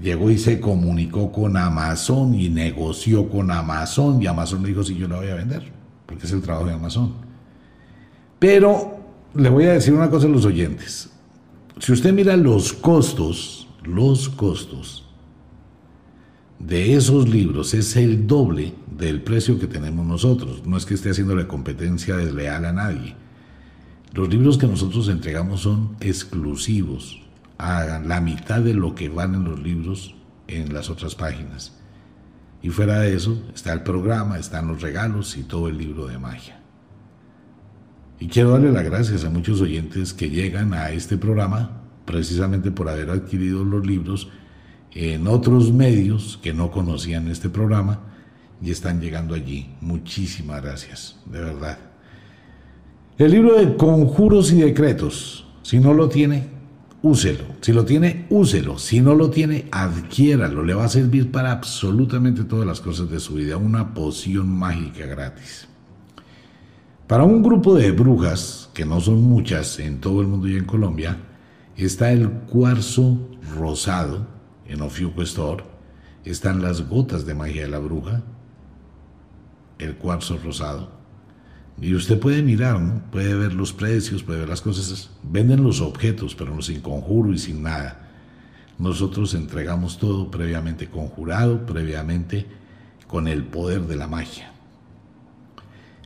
[0.00, 4.96] Llegó y se comunicó con Amazon y negoció con Amazon y Amazon le dijo, sí,
[4.96, 5.62] yo la voy a vender,
[6.06, 7.14] porque es el trabajo de Amazon.
[8.38, 8.98] Pero
[9.34, 11.10] le voy a decir una cosa a los oyentes.
[11.78, 15.04] Si usted mira los costos, los costos
[16.58, 20.66] de esos libros es el doble del precio que tenemos nosotros.
[20.66, 23.16] No es que esté haciéndole competencia desleal a nadie.
[24.12, 27.20] Los libros que nosotros entregamos son exclusivos,
[27.58, 30.14] a la mitad de lo que valen los libros
[30.48, 31.72] en las otras páginas.
[32.62, 36.18] Y fuera de eso está el programa, están los regalos y todo el libro de
[36.18, 36.60] magia.
[38.18, 42.88] Y quiero darle las gracias a muchos oyentes que llegan a este programa precisamente por
[42.88, 44.28] haber adquirido los libros
[44.92, 48.00] en otros medios que no conocían este programa
[48.62, 49.74] y están llegando allí.
[49.80, 51.78] Muchísimas gracias, de verdad.
[53.18, 56.53] El libro de conjuros y decretos, si no lo tiene,
[57.04, 57.44] úselo.
[57.60, 58.78] Si lo tiene, úselo.
[58.78, 60.64] Si no lo tiene, adquiéralo.
[60.64, 63.58] Le va a servir para absolutamente todas las cosas de su vida.
[63.58, 65.68] Una poción mágica gratis.
[67.06, 70.64] Para un grupo de brujas, que no son muchas en todo el mundo y en
[70.64, 71.18] Colombia,
[71.76, 73.18] está el cuarzo
[73.54, 74.26] rosado
[74.66, 75.62] en Ofiuco Store,
[76.24, 78.22] están las gotas de magia de la bruja,
[79.78, 81.03] el cuarzo rosado.
[81.80, 83.02] Y usted puede mirar, ¿no?
[83.10, 85.10] puede ver los precios, puede ver las cosas.
[85.22, 88.00] Venden los objetos, pero no sin conjuro y sin nada.
[88.78, 92.46] Nosotros entregamos todo previamente conjurado, previamente
[93.06, 94.52] con el poder de la magia.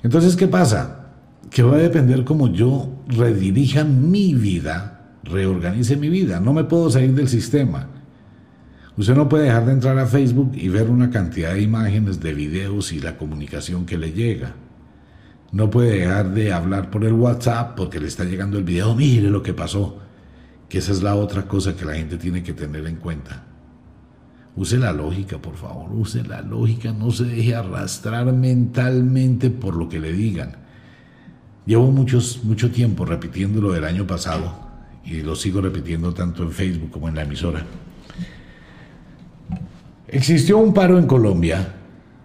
[0.03, 1.13] Entonces, ¿qué pasa?
[1.51, 6.41] Que va a depender cómo yo redirija mi vida, reorganice mi vida.
[6.41, 7.89] No me puedo salir del sistema.
[8.97, 12.35] Usted no puede dejar de entrar a Facebook y ver una cantidad de imágenes, de
[12.35, 14.55] videos y la comunicación que le llega.
[15.51, 19.31] No puede dejar de hablar por el WhatsApp porque le está llegando el video, mire
[19.31, 19.99] lo que pasó.
[20.69, 23.45] Que esa es la otra cosa que la gente tiene que tener en cuenta.
[24.55, 29.89] Use la lógica, por favor, use la lógica, no se deje arrastrar mentalmente por lo
[29.89, 30.57] que le digan.
[31.65, 34.53] Llevo muchos, mucho tiempo repitiendo lo del año pasado
[35.05, 37.65] y lo sigo repitiendo tanto en Facebook como en la emisora.
[40.09, 41.75] Existió un paro en Colombia,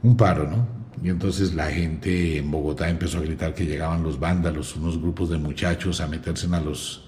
[0.01, 0.72] un paro, ¿no?
[1.03, 5.29] Y entonces la gente en Bogotá empezó a gritar que llegaban los vándalos, unos grupos
[5.29, 7.03] de muchachos a meterse a los,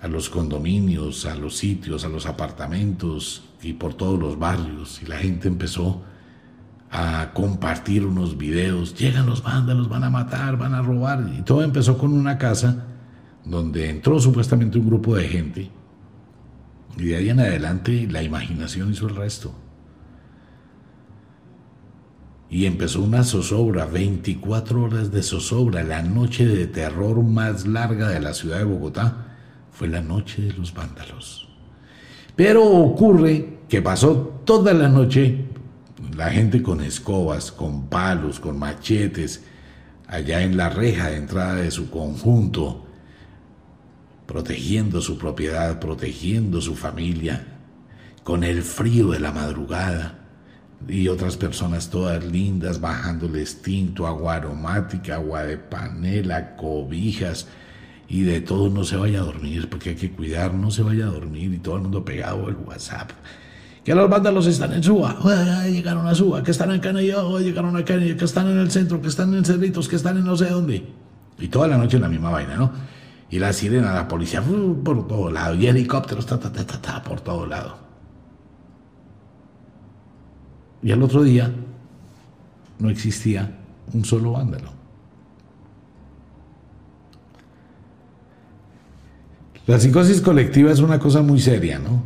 [0.00, 5.02] a los condominios, a los sitios, a los apartamentos y por todos los barrios.
[5.02, 6.02] Y la gente empezó
[6.90, 8.94] a compartir unos videos.
[8.94, 11.30] Llegan los vándalos, van a matar, van a robar.
[11.38, 12.86] Y todo empezó con una casa
[13.44, 15.70] donde entró supuestamente un grupo de gente.
[16.96, 19.54] Y de ahí en adelante la imaginación hizo el resto
[22.50, 28.20] y empezó una zozobra, 24 horas de zozobra, la noche de terror más larga de
[28.20, 29.36] la ciudad de Bogotá
[29.72, 31.48] fue la noche de los vándalos.
[32.36, 35.46] Pero ocurre que pasó toda la noche
[36.16, 39.42] la gente con escobas, con palos, con machetes,
[40.06, 42.84] allá en la reja de entrada de su conjunto,
[44.26, 47.58] protegiendo su propiedad, protegiendo su familia,
[48.22, 50.23] con el frío de la madrugada
[50.88, 57.46] y otras personas todas lindas bajándoles tinto, agua aromática, agua de panela, cobijas
[58.08, 61.04] y de todo no se vaya a dormir, porque hay que cuidar, no se vaya
[61.04, 63.10] a dormir y todo el mundo pegado el WhatsApp.
[63.84, 65.18] Que los vándalos están en Suba,
[65.66, 69.00] llegaron a Suba, que están en Canello, llegaron a Canello, que están en el centro,
[69.00, 70.86] que están en Cerritos, que están en no sé dónde.
[71.38, 72.72] Y toda la noche la misma vaina, ¿no?
[73.30, 77.20] Y la sirena, la policía, por todo lado, y helicópteros, ta, ta, ta, ta, por
[77.20, 77.83] todo lado.
[80.84, 81.50] Y al otro día
[82.78, 83.58] no existía
[83.94, 84.70] un solo vándalo.
[89.66, 92.02] La psicosis colectiva es una cosa muy seria, ¿no?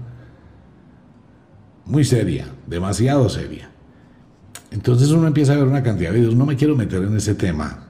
[1.86, 3.68] Muy seria, demasiado seria.
[4.70, 6.36] Entonces uno empieza a ver una cantidad de videos.
[6.36, 7.88] No me quiero meter en ese tema,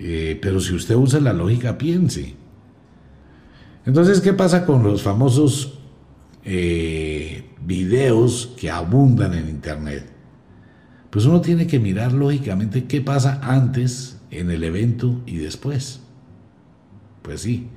[0.00, 2.34] eh, pero si usted usa la lógica, piense.
[3.86, 5.78] Entonces, ¿qué pasa con los famosos
[6.42, 10.13] eh, videos que abundan en Internet?
[11.14, 16.00] Pues uno tiene que mirar lógicamente qué pasa antes en el evento y después.
[17.22, 17.68] Pues sí.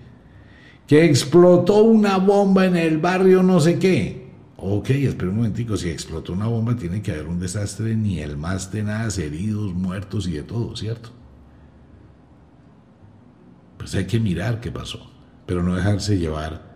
[0.88, 4.32] Que explotó una bomba en el barrio no sé qué.
[4.56, 8.38] Ok, espera un momentico, si explotó una bomba tiene que haber un desastre, ni el
[8.38, 11.12] más tenaz, heridos, muertos y de todo, ¿cierto?
[13.78, 15.12] Pues hay que mirar qué pasó,
[15.46, 16.76] pero no dejarse llevar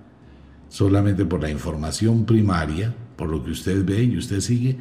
[0.70, 4.78] solamente por la información primaria, por lo que usted ve y usted sigue,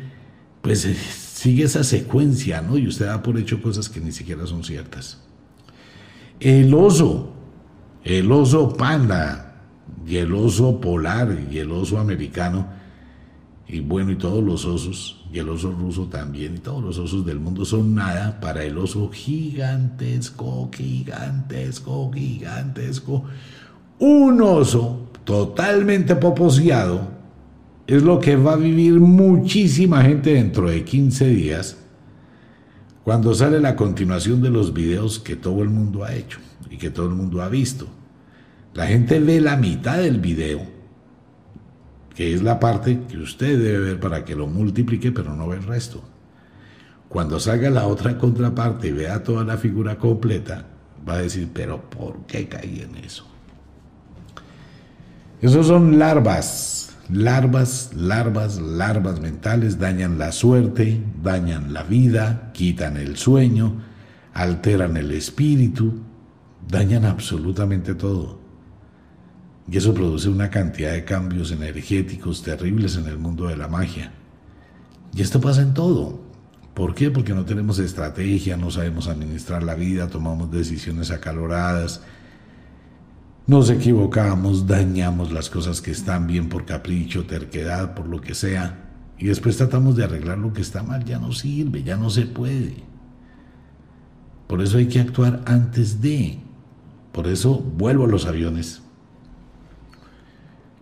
[0.63, 2.77] pues sigue esa secuencia, ¿no?
[2.77, 5.19] Y usted da por hecho cosas que ni siquiera son ciertas.
[6.39, 7.33] El oso,
[8.05, 9.47] el oso panda,
[10.07, 12.67] y el oso polar, y el oso americano,
[13.67, 17.25] y bueno, y todos los osos, y el oso ruso también, y todos los osos
[17.25, 23.25] del mundo son nada para el oso gigantesco, gigantesco, gigantesco.
[23.99, 27.20] Un oso totalmente poposeado
[27.91, 31.77] es lo que va a vivir muchísima gente dentro de 15 días
[33.03, 36.39] cuando sale la continuación de los videos que todo el mundo ha hecho
[36.71, 37.89] y que todo el mundo ha visto.
[38.75, 40.61] La gente ve la mitad del video,
[42.15, 45.57] que es la parte que usted debe ver para que lo multiplique, pero no ve
[45.57, 46.01] el resto.
[47.09, 50.65] Cuando salga la otra contraparte y vea toda la figura completa,
[51.09, 53.27] va a decir, pero ¿por qué caí en eso?
[55.43, 63.17] Esos son larvas Larvas, larvas, larvas mentales dañan la suerte, dañan la vida, quitan el
[63.17, 63.83] sueño,
[64.33, 66.01] alteran el espíritu,
[66.69, 68.39] dañan absolutamente todo.
[69.69, 74.13] Y eso produce una cantidad de cambios energéticos terribles en el mundo de la magia.
[75.15, 76.21] Y esto pasa en todo.
[76.75, 77.11] ¿Por qué?
[77.11, 82.03] Porque no tenemos estrategia, no sabemos administrar la vida, tomamos decisiones acaloradas,
[83.47, 88.91] nos equivocamos, dañamos las cosas que están bien por capricho, terquedad, por lo que sea,
[89.19, 92.27] y después tratamos de arreglar lo que está mal, ya no sirve, ya no se
[92.27, 92.75] puede.
[94.47, 96.39] Por eso hay que actuar antes de.
[97.13, 98.83] Por eso vuelvo a los aviones.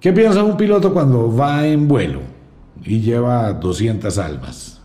[0.01, 2.21] ¿Qué piensa un piloto cuando va en vuelo
[2.85, 4.78] y lleva 200 almas?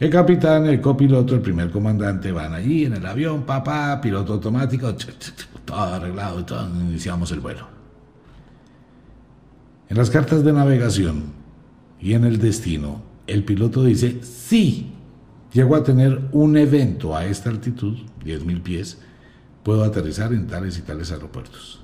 [0.00, 4.92] El capitán, el copiloto, el primer comandante van allí en el avión, papá, piloto automático,
[5.64, 7.68] todo arreglado todo, iniciamos el vuelo.
[9.88, 11.26] En las cartas de navegación
[12.00, 14.90] y en el destino, el piloto dice, sí,
[15.52, 18.98] llego a tener un evento a esta altitud, 10.000 pies,
[19.62, 21.80] puedo aterrizar en tales y tales aeropuertos.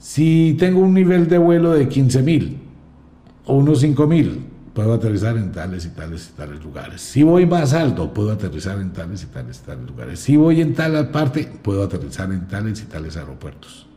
[0.00, 2.56] Si tengo un nivel de vuelo de 15.000
[3.46, 7.00] o unos 5.000, puedo aterrizar en tales y tales y tales lugares.
[7.00, 10.20] Si voy más alto, puedo aterrizar en tales y tales y tales lugares.
[10.20, 13.88] Si voy en tal parte, puedo aterrizar en tales y tales aeropuertos.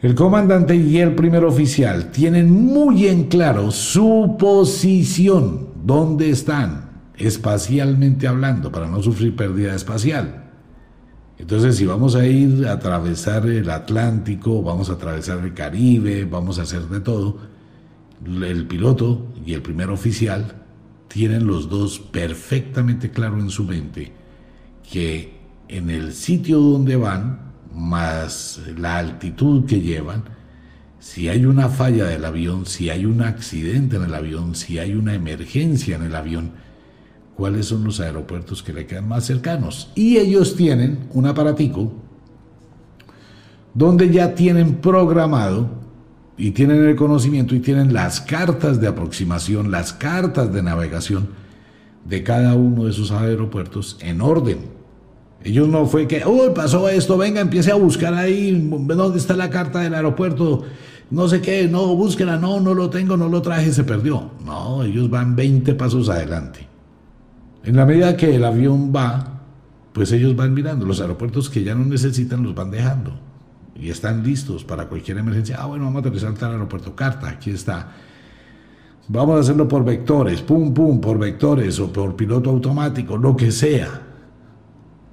[0.00, 8.28] El comandante y el primer oficial tienen muy en claro su posición, dónde están, espacialmente
[8.28, 10.44] hablando, para no sufrir pérdida espacial.
[11.38, 16.60] Entonces, si vamos a ir a atravesar el Atlántico, vamos a atravesar el Caribe, vamos
[16.60, 17.55] a hacer de todo,
[18.24, 20.62] el piloto y el primer oficial
[21.08, 24.12] tienen los dos perfectamente claro en su mente
[24.90, 25.36] que
[25.68, 30.24] en el sitio donde van, más la altitud que llevan,
[30.98, 34.94] si hay una falla del avión, si hay un accidente en el avión, si hay
[34.94, 36.52] una emergencia en el avión,
[37.36, 39.90] cuáles son los aeropuertos que le quedan más cercanos.
[39.94, 41.92] Y ellos tienen un aparatico
[43.74, 45.85] donde ya tienen programado
[46.38, 51.28] y tienen el conocimiento y tienen las cartas de aproximación, las cartas de navegación
[52.04, 54.58] de cada uno de esos aeropuertos en orden.
[55.42, 59.50] Ellos no fue que, uy, pasó esto, venga, empiece a buscar ahí, ¿dónde está la
[59.50, 60.64] carta del aeropuerto?
[61.10, 64.30] No sé qué, no, búsquela, no, no lo tengo, no lo traje, se perdió.
[64.44, 66.66] No, ellos van 20 pasos adelante.
[67.64, 69.40] En la medida que el avión va,
[69.92, 70.84] pues ellos van mirando.
[70.84, 73.25] Los aeropuertos que ya no necesitan los van dejando
[73.80, 75.56] y están listos para cualquier emergencia.
[75.60, 76.94] Ah, bueno, vamos a aterrizar al aeropuerto.
[76.94, 77.92] Carta, aquí está.
[79.08, 83.52] Vamos a hacerlo por vectores, pum, pum, por vectores o por piloto automático, lo que
[83.52, 84.02] sea.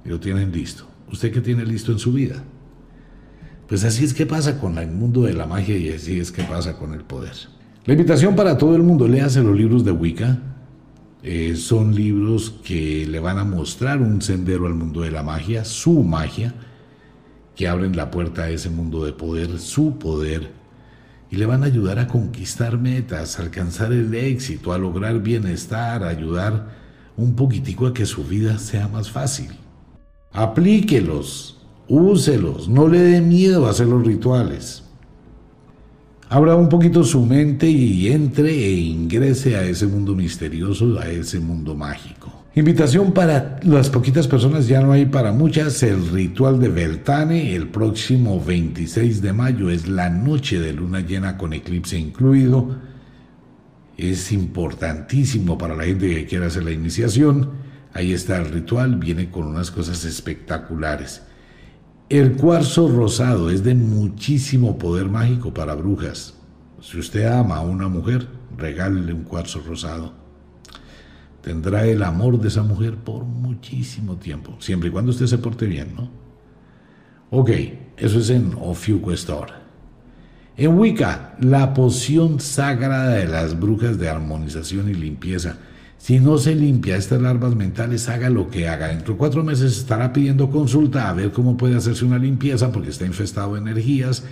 [0.04, 0.86] Y lo tienen listo.
[1.12, 2.42] ¿Usted qué tiene listo en su vida?
[3.68, 6.42] Pues así es que pasa con el mundo de la magia y así es que
[6.42, 7.34] pasa con el poder.
[7.86, 10.38] La invitación para todo el mundo, léase los libros de Wicca.
[11.22, 15.64] Eh, son libros que le van a mostrar un sendero al mundo de la magia,
[15.64, 16.54] su magia,
[17.56, 20.50] que abren la puerta a ese mundo de poder, su poder
[21.30, 26.04] y le van a ayudar a conquistar metas, a alcanzar el éxito, a lograr bienestar,
[26.04, 26.68] a ayudar
[27.16, 29.50] un poquitico a que su vida sea más fácil.
[30.32, 34.84] Aplíquelos, úselos, no le dé miedo a hacer los rituales.
[36.28, 41.38] Abra un poquito su mente y entre e ingrese a ese mundo misterioso, a ese
[41.38, 42.43] mundo mágico.
[42.56, 47.66] Invitación para las poquitas personas, ya no hay para muchas, el ritual de Beltane el
[47.66, 52.76] próximo 26 de mayo es la noche de luna llena con eclipse incluido.
[53.96, 57.50] Es importantísimo para la gente que quiera hacer la iniciación.
[57.92, 61.22] Ahí está el ritual, viene con unas cosas espectaculares.
[62.08, 66.34] El cuarzo rosado es de muchísimo poder mágico para brujas.
[66.80, 70.23] Si usted ama a una mujer, regálele un cuarzo rosado
[71.44, 75.66] tendrá el amor de esa mujer por muchísimo tiempo, siempre y cuando usted se porte
[75.66, 76.10] bien, ¿no?
[77.30, 77.50] Ok,
[77.96, 79.64] eso es en Ofiuquestor.
[80.56, 85.58] En Wicca, la poción sagrada de las brujas de armonización y limpieza.
[85.98, 88.88] Si no se limpia estas larvas mentales, haga lo que haga.
[88.88, 92.90] Dentro de cuatro meses estará pidiendo consulta a ver cómo puede hacerse una limpieza porque
[92.90, 94.24] está infestado de energías,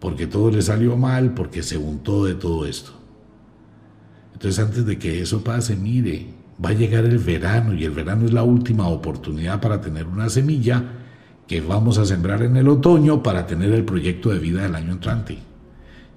[0.00, 2.92] porque todo le salió mal, porque se untó de todo esto.
[4.34, 6.26] Entonces antes de que eso pase, mire,
[6.62, 10.28] va a llegar el verano y el verano es la última oportunidad para tener una
[10.28, 10.82] semilla
[11.46, 14.92] que vamos a sembrar en el otoño para tener el proyecto de vida del año
[14.92, 15.38] entrante.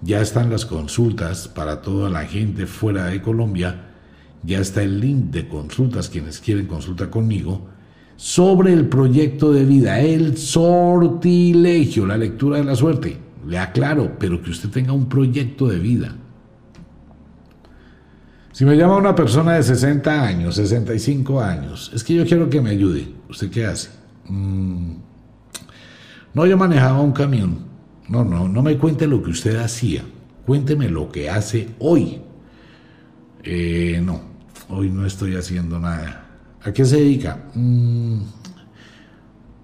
[0.02, 3.88] Ya están las consultas para toda la gente fuera de Colombia,
[4.44, 7.68] ya está el link de consultas, quienes quieren consulta conmigo,
[8.16, 13.18] sobre el proyecto de vida, el sortilegio, la lectura de la suerte.
[13.46, 16.16] Le aclaro, pero que usted tenga un proyecto de vida
[18.58, 22.60] si me llama una persona de 60 años, 65 años, es que yo quiero que
[22.60, 23.08] me ayude.
[23.30, 23.90] ¿Usted qué hace?
[24.28, 24.94] Mm,
[26.34, 27.68] no, yo manejaba un camión.
[28.10, 30.02] No, no, no me cuente lo que usted hacía.
[30.44, 32.20] Cuénteme lo que hace hoy.
[33.44, 34.22] Eh, no,
[34.70, 36.26] hoy no estoy haciendo nada.
[36.64, 37.38] ¿A qué se dedica?
[37.54, 38.22] Mm,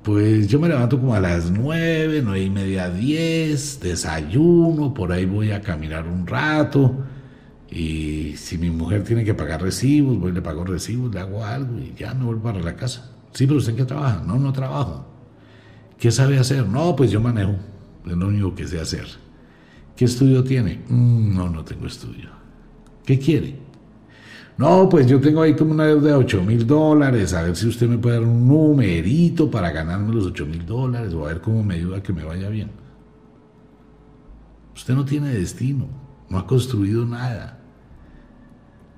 [0.03, 5.25] pues yo me levanto como a las 9, 9 y media, 10, desayuno, por ahí
[5.25, 6.95] voy a caminar un rato
[7.73, 11.79] y si mi mujer tiene que pagar recibos, voy, le pago recibos, le hago algo
[11.79, 13.11] y ya me vuelvo para la casa.
[13.31, 14.23] Sí, pero usted en qué trabaja?
[14.23, 15.07] No, no trabajo.
[15.97, 16.67] ¿Qué sabe hacer?
[16.67, 17.55] No, pues yo manejo.
[18.05, 19.07] Es lo único que sé hacer.
[19.95, 20.83] ¿Qué estudio tiene?
[20.87, 22.29] Mm, no, no tengo estudio.
[23.03, 23.57] ¿Qué quiere?
[24.55, 27.33] No, pues yo tengo ahí como una deuda de 8 mil dólares.
[27.33, 31.11] A ver si usted me puede dar un numerito para ganarme los 8 mil dólares
[31.15, 32.69] o a ver cómo me ayuda a que me vaya bien.
[34.75, 35.87] Usted no tiene destino,
[36.29, 37.62] no ha construido nada.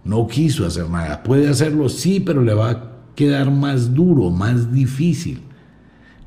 [0.05, 1.23] No quiso hacer nada.
[1.23, 5.41] Puede hacerlo, sí, pero le va a quedar más duro, más difícil.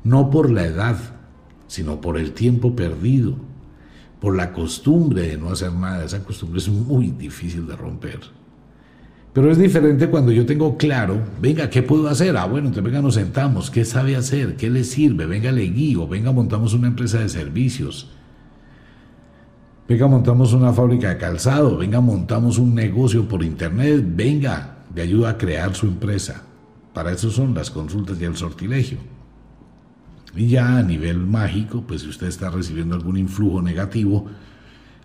[0.03, 0.97] No por la edad,
[1.67, 3.35] sino por el tiempo perdido,
[4.19, 6.03] por la costumbre de no hacer nada.
[6.03, 8.19] Esa costumbre es muy difícil de romper.
[9.31, 12.35] Pero es diferente cuando yo tengo claro, venga, ¿qué puedo hacer?
[12.35, 14.57] Ah, bueno, entonces venga, nos sentamos, ¿qué sabe hacer?
[14.57, 15.25] ¿Qué le sirve?
[15.25, 18.09] Venga, le guío, venga, montamos una empresa de servicios
[19.89, 25.31] Venga, montamos una fábrica de calzado, venga, montamos un negocio por internet, venga, le ayuda
[25.31, 26.43] a crear su empresa.
[26.93, 28.99] Para eso son las consultas y el sortilegio.
[30.35, 34.27] Y ya a nivel mágico, pues si usted está recibiendo algún influjo negativo,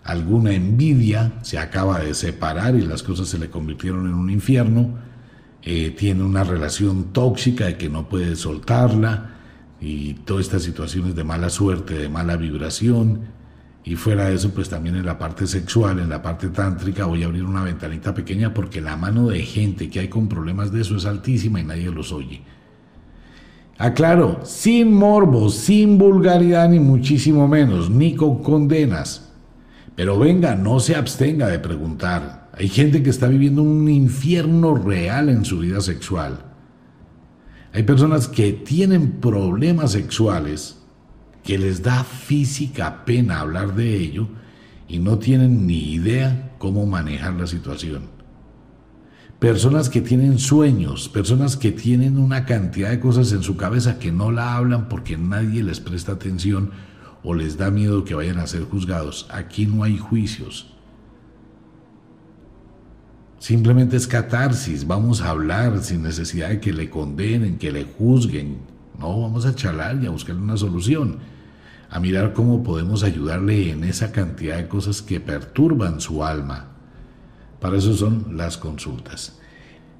[0.03, 4.99] alguna envidia, se acaba de separar y las cosas se le convirtieron en un infierno,
[5.63, 9.31] eh, tiene una relación tóxica de que no puede soltarla
[9.81, 13.33] y todas estas situaciones de mala suerte, de mala vibración,
[13.85, 17.21] y fuera de eso, pues también en la parte sexual, en la parte tántrica, voy
[17.21, 20.81] a abrir una ventanita pequeña porque la mano de gente que hay con problemas de
[20.81, 22.41] eso es altísima y nadie los oye.
[23.77, 29.31] Aclaro, sin morbo, sin vulgaridad ni muchísimo menos, ni con condenas.
[29.95, 32.49] Pero venga, no se abstenga de preguntar.
[32.57, 36.39] Hay gente que está viviendo un infierno real en su vida sexual.
[37.71, 40.84] Hay personas que tienen problemas sexuales
[41.45, 44.27] que les da física pena hablar de ello
[44.87, 48.15] y no tienen ni idea cómo manejar la situación.
[49.39, 54.11] personas que tienen sueños, personas que tienen una cantidad de cosas en su cabeza que
[54.11, 56.71] no la hablan porque nadie les presta atención
[57.21, 59.27] o les da miedo que vayan a ser juzgados.
[59.29, 60.73] Aquí no hay juicios.
[63.37, 68.57] Simplemente es catarsis, vamos a hablar sin necesidad de que le condenen, que le juzguen.
[68.97, 71.19] No, vamos a charlar y a buscar una solución,
[71.89, 76.67] a mirar cómo podemos ayudarle en esa cantidad de cosas que perturban su alma.
[77.59, 79.39] Para eso son las consultas.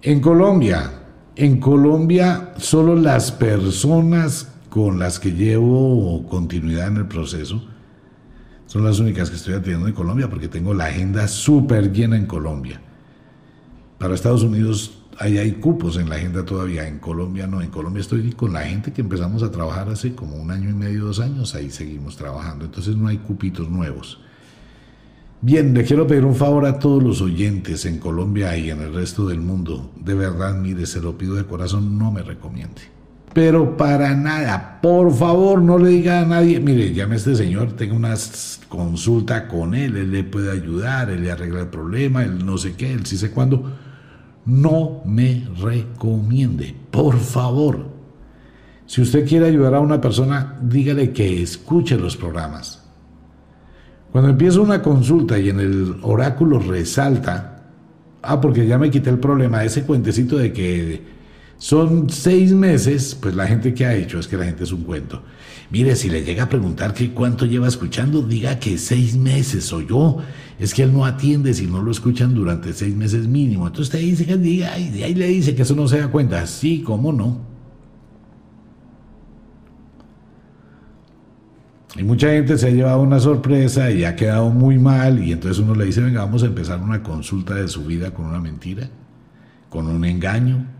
[0.02, 0.92] En Colombia,
[1.36, 7.64] en Colombia solo las personas con las que llevo continuidad en el proceso
[8.66, 12.26] son las únicas que estoy atendiendo en Colombia porque tengo la agenda súper llena en
[12.26, 12.82] Colombia.
[13.98, 18.01] Para Estados Unidos ahí hay cupos en la agenda todavía, en Colombia no, en Colombia
[18.01, 21.20] estoy con la gente que empezamos a trabajar hace como un año y medio, dos
[21.20, 24.20] años, ahí seguimos trabajando, entonces no hay cupitos nuevos.
[25.41, 28.93] Bien, le quiero pedir un favor a todos los oyentes en Colombia y en el
[28.93, 29.91] resto del mundo.
[29.95, 32.82] De verdad, mire, se lo pido de corazón, no me recomiende.
[33.34, 37.74] Pero para nada, por favor, no le diga a nadie, mire, llame a este señor,
[37.74, 38.16] tenga una
[38.70, 42.74] consulta con él, él le puede ayudar, él le arregla el problema, él no sé
[42.74, 43.72] qué, él sí sé cuándo.
[44.46, 47.88] No me recomiende, por favor.
[48.86, 52.86] Si usted quiere ayudar a una persona, dígale que escuche los programas
[54.16, 57.66] cuando empieza una consulta y en el oráculo resalta,
[58.22, 61.02] ah, porque ya me quité el problema, ese cuentecito de que
[61.58, 64.84] son seis meses, pues la gente que ha hecho es que la gente es un
[64.84, 65.24] cuento.
[65.72, 69.82] Mire, si le llega a preguntar que cuánto lleva escuchando, diga que seis meses o
[69.82, 70.18] yo.
[70.60, 73.68] Es que él no atiende si no lo escuchan durante seis meses mínimo.
[73.68, 76.45] Entonces usted dice que diga, y ahí le dice que eso no se da cuenta.
[76.47, 77.56] Sí, cómo no.
[81.97, 85.64] Y mucha gente se ha llevado una sorpresa y ha quedado muy mal y entonces
[85.64, 88.89] uno le dice, venga, vamos a empezar una consulta de su vida con una mentira,
[89.70, 90.75] con un engaño.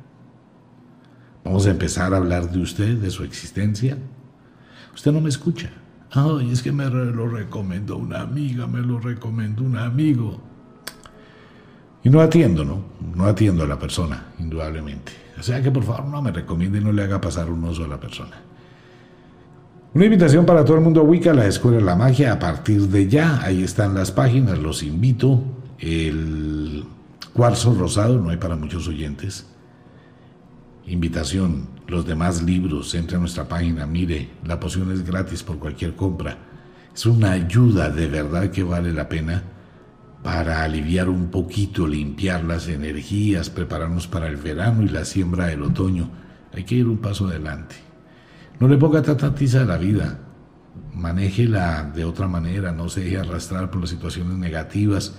[1.46, 3.98] Vamos a empezar a hablar de usted, de su existencia.
[4.96, 5.70] Usted no me escucha.
[6.12, 10.42] Ay, es que me lo recomendó una amiga, me lo recomendó un amigo.
[12.04, 12.82] Y no atiendo, ¿no?
[13.16, 15.12] No atiendo a la persona, indudablemente.
[15.40, 17.86] O sea que por favor no me recomiende y no le haga pasar un oso
[17.86, 18.38] a la persona.
[19.94, 23.08] Una invitación para todo el mundo Wicca, la Escuela de la Magia, a partir de
[23.08, 23.42] ya.
[23.44, 25.44] Ahí están las páginas, los invito.
[25.78, 26.86] El
[27.34, 29.46] cuarzo rosado, no hay para muchos oyentes.
[30.88, 35.96] Invitación, los demás libros, entre a nuestra página, mire, la poción es gratis por cualquier
[35.96, 36.38] compra.
[36.94, 39.42] Es una ayuda de verdad que vale la pena
[40.22, 45.64] para aliviar un poquito, limpiar las energías, prepararnos para el verano y la siembra del
[45.64, 46.10] otoño.
[46.54, 47.76] Hay que ir un paso adelante.
[48.60, 50.20] No le ponga tanta tiza a la vida.
[50.94, 55.16] Manéjela de otra manera, no se deje arrastrar por las situaciones negativas,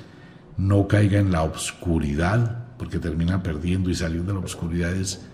[0.57, 5.27] no caiga en la obscuridad, porque termina perdiendo y salir de la obscuridad es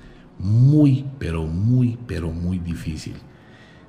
[0.42, 3.14] muy, pero muy, pero muy difícil.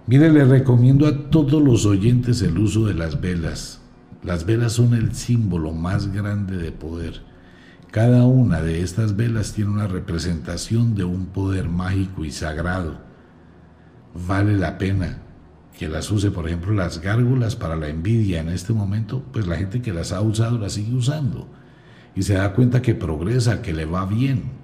[0.08, 3.82] Mire, le recomiendo a todos los oyentes el uso de las velas.
[4.24, 7.22] Las velas son el símbolo más grande de poder.
[7.92, 13.14] Cada una de estas velas tiene una representación de un poder mágico y sagrado
[14.14, 15.20] vale la pena
[15.78, 19.58] que las use, por ejemplo, las gárgolas para la envidia en este momento, pues la
[19.58, 21.48] gente que las ha usado las sigue usando
[22.16, 24.63] y se da cuenta que progresa, que le va bien.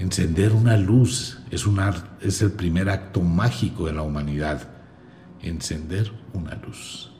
[0.00, 1.78] Encender una luz es, un
[2.22, 4.66] es el primer acto mágico de la humanidad.
[5.42, 7.10] Encender una luz.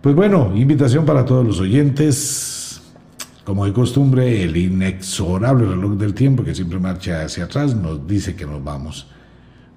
[0.00, 2.80] Pues bueno, invitación para todos los oyentes.
[3.44, 8.36] Como de costumbre, el inexorable reloj del tiempo que siempre marcha hacia atrás nos dice
[8.36, 9.08] que nos vamos.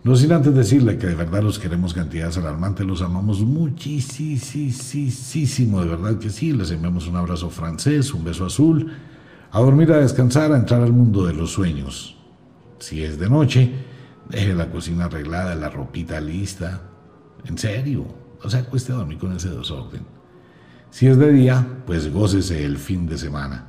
[0.03, 5.88] No sin antes decirle que de verdad los queremos cantidades alarmantes, los amamos muchísimo, de
[5.88, 6.53] verdad que sí.
[6.53, 8.91] Les enviamos un abrazo francés, un beso azul.
[9.52, 12.18] A dormir, a descansar, a entrar al mundo de los sueños.
[12.80, 13.72] Si es de noche,
[14.30, 16.82] deje la cocina arreglada, la ropita lista.
[17.45, 18.06] En serio,
[18.43, 20.06] o sea, cueste dormir con ese desorden.
[20.89, 23.66] Si es de día, pues gócese el fin de semana.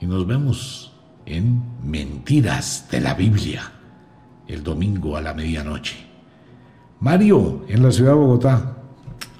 [0.00, 0.92] Y nos vemos
[1.26, 3.72] en Mentiras de la Biblia
[4.46, 5.96] el domingo a la medianoche.
[7.00, 8.76] Mario, en la ciudad de Bogotá.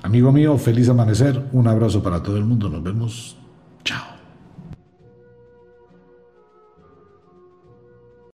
[0.03, 1.49] Amigo mío, feliz amanecer.
[1.53, 2.68] Un abrazo para todo el mundo.
[2.68, 3.36] Nos vemos.
[3.84, 4.13] Chao.